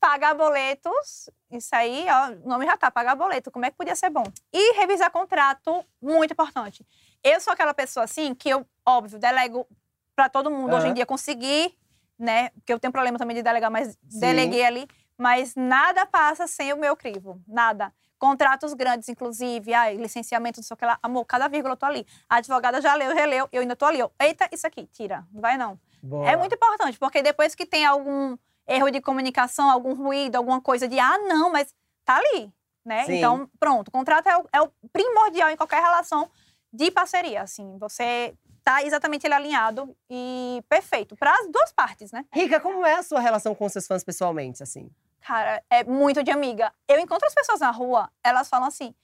Pagar 0.01 0.35
boletos, 0.35 1.31
isso 1.51 1.75
aí, 1.75 2.07
ó, 2.09 2.31
o 2.45 2.49
nome 2.49 2.67
já 2.67 2.77
tá, 2.77 2.91
pagar 2.91 3.15
boleto. 3.15 3.51
Como 3.51 3.65
é 3.65 3.71
que 3.71 3.77
podia 3.77 3.95
ser 3.95 4.11
bom? 4.11 4.25
E 4.53 4.75
revisar 4.75 5.11
contrato, 5.11 5.85
muito 6.01 6.33
importante. 6.33 6.85
Eu 7.23 7.41
sou 7.41 7.53
aquela 7.53 7.75
pessoa, 7.75 8.05
assim, 8.05 8.35
que 8.35 8.49
eu, 8.49 8.67
óbvio, 8.87 9.19
delego 9.19 9.67
pra 10.15 10.29
todo 10.29 10.51
mundo 10.51 10.75
hoje 10.75 10.89
em 10.89 10.95
dia 10.95 11.07
conseguir, 11.07 11.77
né? 12.19 12.51
Porque 12.51 12.73
eu 12.73 12.79
tenho 12.79 12.93
problema 12.93 13.19
também 13.19 13.37
de 13.37 13.43
delegar, 13.43 13.71
mas 13.71 13.97
Sim. 14.09 14.21
deleguei 14.21 14.65
ali. 14.65 14.89
Mas 15.17 15.55
nada 15.57 16.07
passa 16.07 16.47
sem 16.47 16.73
o 16.73 16.77
meu 16.77 16.97
crivo, 16.97 17.43
nada. 17.47 17.93
Contratos 18.19 18.75
grandes, 18.75 19.09
inclusive, 19.09 19.73
ai, 19.73 19.97
licenciamento, 19.97 20.59
não 20.59 20.65
sei 20.65 20.75
o 20.75 20.77
que 20.77 20.85
lá. 20.85 20.99
Amor, 21.03 21.25
cada 21.25 21.47
vírgula 21.49 21.75
eu 21.75 21.77
tô 21.77 21.87
ali. 21.87 22.07
A 22.29 22.37
advogada 22.37 22.81
já 22.81 22.95
leu, 22.95 23.15
releu, 23.15 23.49
eu 23.53 23.61
ainda 23.61 23.77
tô 23.77 23.85
ali. 23.85 24.03
ó. 24.03 24.11
Eita, 24.21 24.49
isso 24.53 24.67
aqui, 24.67 24.87
tira. 24.87 25.25
Não 25.33 25.41
vai 25.41 25.57
não. 25.57 25.79
Boa. 26.03 26.29
É 26.29 26.37
muito 26.37 26.55
importante, 26.55 26.99
porque 26.99 27.23
depois 27.23 27.55
que 27.55 27.65
tem 27.65 27.85
algum 27.87 28.37
erro 28.67 28.91
de 28.91 29.01
comunicação, 29.01 29.71
algum 29.71 29.95
ruído, 29.95 30.37
alguma 30.37 30.61
coisa 30.61 30.89
de, 30.89 30.99
ah, 30.99 31.19
não, 31.19 31.51
mas 31.51 31.75
tá 32.05 32.17
ali, 32.17 32.53
né? 32.85 33.05
Sim. 33.05 33.19
Então, 33.19 33.49
pronto. 33.59 33.89
O 33.89 33.93
contrato 33.93 34.27
é 34.27 34.37
o, 34.37 34.49
é 34.53 34.63
o 34.63 34.71
primordial 34.93 35.51
em 35.51 35.57
qualquer 35.57 35.81
relação 35.81 36.29
de 36.73 36.91
parceria, 36.91 37.43
assim. 37.43 37.79
Você 37.79 38.35
tá 38.63 38.83
exatamente 38.83 39.27
ele 39.27 39.35
alinhado 39.35 39.97
e 40.11 40.63
perfeito. 40.69 41.17
Para 41.17 41.33
as 41.33 41.51
duas 41.51 41.73
partes, 41.73 42.13
né? 42.13 42.25
Rica, 42.33 42.61
como 42.61 42.85
é 42.85 42.97
a 42.97 43.03
sua 43.03 43.21
relação 43.21 43.55
com 43.55 43.69
seus 43.69 43.87
fãs 43.87 44.05
pessoalmente, 44.05 44.63
assim? 44.63 44.91
Cara, 45.29 45.63
é 45.69 45.85
muito 45.85 46.23
de 46.23 46.31
amiga. 46.31 46.73
Eu 46.89 46.99
encontro 46.99 47.27
as 47.27 47.35
pessoas 47.35 47.61
na 47.61 47.71
rua, 47.71 48.11
elas 48.25 48.49
falam 48.49 48.67
assim, 48.67 48.95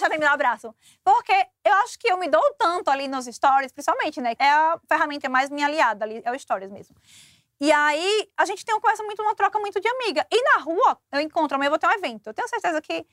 já 0.00 0.08
vem 0.08 0.16
me 0.16 0.24
dar 0.24 0.30
um 0.30 0.34
abraço. 0.34 0.74
Porque 1.04 1.46
eu 1.62 1.74
acho 1.74 1.98
que 1.98 2.10
eu 2.10 2.16
me 2.16 2.26
dou 2.26 2.40
tanto 2.58 2.88
ali 2.88 3.06
nos 3.06 3.26
stories, 3.26 3.70
principalmente, 3.70 4.18
né? 4.18 4.32
É 4.38 4.48
a 4.48 4.80
ferramenta 4.88 5.28
mais 5.28 5.50
minha 5.50 5.66
aliada 5.66 6.06
ali, 6.06 6.22
é 6.24 6.32
o 6.32 6.38
stories 6.38 6.70
mesmo. 6.70 6.96
E 7.60 7.70
aí, 7.70 8.30
a 8.34 8.46
gente 8.46 8.64
tem 8.64 8.74
uma 8.74 8.80
conversa 8.80 9.02
muito, 9.02 9.20
uma 9.20 9.34
troca 9.34 9.58
muito 9.58 9.78
de 9.78 9.86
amiga. 9.86 10.26
E 10.32 10.42
na 10.42 10.62
rua, 10.62 10.98
eu 11.12 11.20
encontro, 11.20 11.54
amanhã 11.54 11.66
eu 11.66 11.72
vou 11.72 11.78
ter 11.78 11.86
um 11.86 11.92
evento. 11.92 12.28
Eu 12.28 12.34
tenho 12.34 12.48
certeza 12.48 12.80
que 12.80 13.04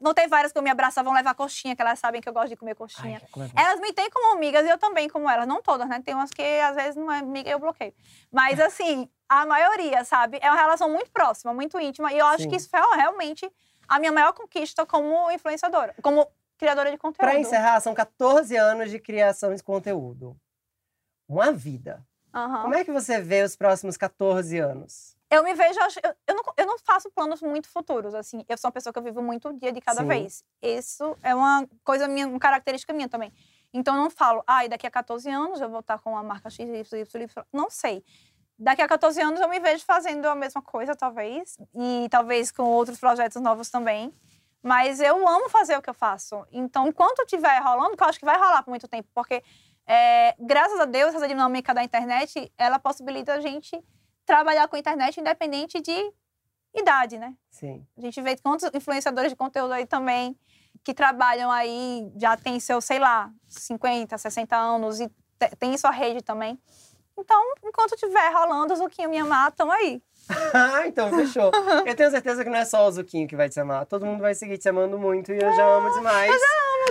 vão 0.00 0.14
ter 0.14 0.26
várias 0.26 0.52
que 0.52 0.58
vão 0.58 0.64
me 0.64 0.70
abraçar, 0.70 1.04
vão 1.04 1.12
levar 1.12 1.34
coxinha, 1.34 1.76
que 1.76 1.82
elas 1.82 1.98
sabem 1.98 2.20
que 2.20 2.28
eu 2.28 2.32
gosto 2.32 2.48
de 2.48 2.56
comer 2.56 2.74
coxinha. 2.74 3.20
Ai, 3.36 3.50
é. 3.54 3.62
Elas 3.62 3.80
me 3.80 3.92
têm 3.92 4.08
como 4.10 4.34
amigas 4.34 4.64
e 4.64 4.70
eu 4.70 4.78
também 4.78 5.08
como 5.08 5.28
elas. 5.28 5.46
Não 5.46 5.60
todas, 5.60 5.88
né? 5.88 6.00
Tem 6.02 6.14
umas 6.14 6.30
que 6.30 6.42
às 6.42 6.74
vezes 6.74 6.96
não 6.96 7.12
é 7.12 7.18
amiga 7.18 7.48
e 7.48 7.52
eu 7.52 7.58
bloqueio. 7.58 7.92
Mas 8.32 8.58
assim, 8.60 9.08
a 9.28 9.44
maioria, 9.44 10.02
sabe? 10.04 10.38
É 10.40 10.50
uma 10.50 10.60
relação 10.60 10.90
muito 10.90 11.10
próxima, 11.10 11.52
muito 11.52 11.78
íntima. 11.78 12.12
E 12.12 12.18
eu 12.18 12.26
acho 12.26 12.44
Sim. 12.44 12.50
que 12.50 12.56
isso 12.56 12.70
foi 12.70 12.80
realmente 12.96 13.50
a 13.86 13.98
minha 13.98 14.12
maior 14.12 14.32
conquista 14.32 14.86
como 14.86 15.30
influenciadora, 15.30 15.94
como 16.02 16.26
criadora 16.56 16.90
de 16.90 16.96
conteúdo. 16.96 17.30
Pra 17.30 17.38
encerrar, 17.38 17.80
são 17.80 17.94
14 17.94 18.56
anos 18.56 18.90
de 18.90 18.98
criação 18.98 19.54
de 19.54 19.62
conteúdo. 19.62 20.36
Uma 21.28 21.52
vida. 21.52 22.02
Aham. 22.34 22.62
Como 22.62 22.74
é 22.74 22.84
que 22.84 22.92
você 22.92 23.20
vê 23.20 23.42
os 23.42 23.56
próximos 23.56 23.96
14 23.96 24.58
anos? 24.58 25.15
Eu 25.28 25.42
me 25.42 25.54
vejo, 25.54 25.78
eu, 26.26 26.34
não, 26.34 26.44
eu 26.56 26.66
não 26.66 26.78
faço 26.78 27.10
planos 27.10 27.42
muito 27.42 27.68
futuros, 27.68 28.14
assim. 28.14 28.44
Eu 28.48 28.56
sou 28.56 28.68
uma 28.68 28.72
pessoa 28.72 28.92
que 28.92 28.98
eu 28.98 29.02
vivo 29.02 29.20
muito 29.20 29.48
o 29.48 29.52
dia 29.52 29.72
de 29.72 29.80
cada 29.80 30.02
Sim. 30.02 30.08
vez. 30.08 30.44
Isso 30.62 31.16
é 31.22 31.34
uma 31.34 31.66
coisa 31.82 32.06
minha, 32.06 32.28
uma 32.28 32.38
característica 32.38 32.92
minha 32.92 33.08
também. 33.08 33.32
Então 33.74 33.96
eu 33.96 34.02
não 34.02 34.10
falo, 34.10 34.42
ai, 34.46 34.68
daqui 34.68 34.86
a 34.86 34.90
14 34.90 35.28
anos 35.28 35.60
eu 35.60 35.68
vou 35.68 35.80
estar 35.80 35.98
com 35.98 36.16
a 36.16 36.22
marca 36.22 36.48
X, 36.48 36.68
Y, 36.68 37.00
Y. 37.00 37.44
Não 37.52 37.68
sei. 37.68 38.04
Daqui 38.58 38.80
a 38.80 38.88
14 38.88 39.20
anos 39.20 39.40
eu 39.40 39.48
me 39.48 39.58
vejo 39.58 39.84
fazendo 39.84 40.26
a 40.26 40.34
mesma 40.34 40.62
coisa, 40.62 40.94
talvez. 40.94 41.58
E 41.74 42.08
talvez 42.08 42.52
com 42.52 42.62
outros 42.62 42.98
projetos 42.98 43.42
novos 43.42 43.68
também. 43.68 44.14
Mas 44.62 45.00
eu 45.00 45.28
amo 45.28 45.48
fazer 45.48 45.76
o 45.76 45.82
que 45.82 45.90
eu 45.90 45.94
faço. 45.94 46.46
Então, 46.50 46.88
enquanto 46.88 47.20
estiver 47.20 47.58
rolando, 47.58 47.96
que 47.96 48.02
eu 48.02 48.08
acho 48.08 48.18
que 48.18 48.24
vai 48.24 48.36
rolar 48.36 48.62
por 48.62 48.70
muito 48.70 48.88
tempo, 48.88 49.08
porque 49.14 49.42
é, 49.86 50.34
graças 50.38 50.80
a 50.80 50.84
Deus, 50.84 51.14
essa 51.14 51.28
dinâmica 51.28 51.74
da 51.74 51.84
internet, 51.84 52.52
ela 52.56 52.78
possibilita 52.78 53.34
a 53.34 53.40
gente 53.40 53.80
trabalhar 54.26 54.68
com 54.68 54.76
a 54.76 54.78
internet 54.78 55.18
independente 55.20 55.80
de 55.80 56.12
idade, 56.74 57.16
né? 57.18 57.34
Sim. 57.50 57.86
A 57.96 58.00
gente 58.00 58.20
vê 58.20 58.36
quantos 58.36 58.68
influenciadores 58.74 59.30
de 59.30 59.36
conteúdo 59.36 59.72
aí 59.72 59.86
também 59.86 60.36
que 60.84 60.92
trabalham 60.92 61.50
aí, 61.50 62.06
já 62.16 62.36
tem 62.36 62.60
seu, 62.60 62.80
sei 62.80 62.98
lá, 62.98 63.30
50, 63.48 64.18
60 64.18 64.54
anos 64.56 65.00
e 65.00 65.08
te- 65.38 65.56
tem 65.58 65.76
sua 65.78 65.90
rede 65.90 66.22
também. 66.22 66.58
Então, 67.18 67.42
enquanto 67.64 67.94
estiver 67.94 68.30
rolando, 68.34 68.74
o 68.74 68.76
Zuquinho 68.76 69.08
me 69.08 69.18
amar, 69.18 69.50
tamo 69.52 69.72
aí. 69.72 70.02
Ah, 70.52 70.86
então, 70.86 71.10
fechou. 71.10 71.50
Eu 71.86 71.96
tenho 71.96 72.10
certeza 72.10 72.44
que 72.44 72.50
não 72.50 72.58
é 72.58 72.64
só 72.66 72.86
o 72.86 72.92
Zuquinho 72.92 73.26
que 73.26 73.34
vai 73.34 73.48
te 73.48 73.58
amar. 73.58 73.86
Todo 73.86 74.04
mundo 74.04 74.20
vai 74.20 74.34
seguir 74.34 74.58
te 74.58 74.68
amando 74.68 74.98
muito 74.98 75.32
e 75.32 75.36
eu 75.42 75.52
já 75.54 75.66
amo 75.66 75.90
demais. 75.94 76.30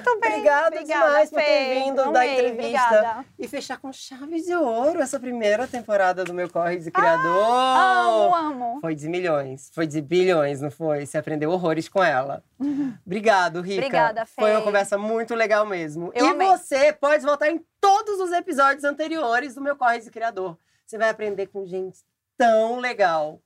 Muito 0.05 0.19
bem. 0.19 0.31
Obrigada 0.31 0.83
demais 0.83 1.29
por 1.29 1.39
ter 1.39 1.45
Fê. 1.45 1.73
vindo 1.73 2.01
Amei, 2.01 2.13
dar 2.13 2.27
entrevista. 2.27 2.85
Obrigada. 2.85 3.25
E 3.39 3.47
fechar 3.47 3.77
com 3.77 3.91
chave 3.91 4.41
de 4.41 4.55
ouro 4.55 5.01
essa 5.01 5.19
primeira 5.19 5.67
temporada 5.67 6.23
do 6.23 6.33
meu 6.33 6.49
Corre 6.49 6.77
de 6.77 6.91
Criador. 6.91 7.25
Amo, 7.25 8.35
amo. 8.35 8.81
Foi 8.81 8.93
de 8.93 9.09
milhões, 9.09 9.71
foi 9.73 9.87
de 9.87 10.01
bilhões, 10.01 10.61
não 10.61 10.69
foi? 10.69 11.05
Você 11.05 11.17
aprendeu 11.17 11.49
horrores 11.49 11.89
com 11.89 12.03
ela. 12.03 12.43
Obrigado, 13.05 13.61
Rica. 13.61 13.81
Obrigada, 13.81 14.25
Fê. 14.25 14.41
Foi 14.41 14.51
uma 14.51 14.61
conversa 14.61 14.97
muito 14.97 15.33
legal 15.33 15.65
mesmo. 15.65 16.11
Eu 16.13 16.27
e 16.27 16.29
amei. 16.29 16.47
você 16.47 16.93
pode 16.93 17.25
voltar 17.25 17.49
em 17.49 17.63
todos 17.81 18.19
os 18.19 18.31
episódios 18.31 18.83
anteriores 18.83 19.55
do 19.55 19.61
meu 19.61 19.75
Corre 19.75 19.99
de 19.99 20.11
Criador. 20.11 20.57
Você 20.85 20.97
vai 20.97 21.09
aprender 21.09 21.47
com 21.47 21.65
gente 21.65 21.99
tão 22.37 22.79
legal. 22.79 23.41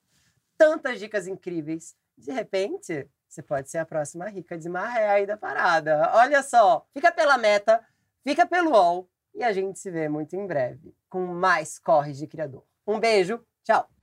Tantas 0.57 0.99
dicas 0.99 1.25
incríveis. 1.25 1.95
De 2.17 2.33
repente, 2.33 3.07
você 3.29 3.43
pode 3.43 3.69
ser 3.69 3.77
a 3.77 3.85
próxima 3.85 4.27
rica 4.27 4.57
de 4.57 4.67
maré 4.67 5.07
aí 5.09 5.25
da 5.25 5.37
parada. 5.37 6.11
Olha 6.15 6.41
só, 6.41 6.85
fica 6.93 7.11
pela 7.11 7.37
meta, 7.37 7.79
fica 8.23 8.45
pelo 8.45 8.71
UOL 8.71 9.09
e 9.35 9.43
a 9.43 9.53
gente 9.53 9.79
se 9.79 9.91
vê 9.91 10.09
muito 10.09 10.35
em 10.35 10.45
breve 10.47 10.95
com 11.07 11.25
mais 11.27 11.77
Corre 11.77 12.13
de 12.13 12.27
Criador. 12.27 12.63
Um 12.87 12.99
beijo, 12.99 13.39
tchau! 13.63 13.98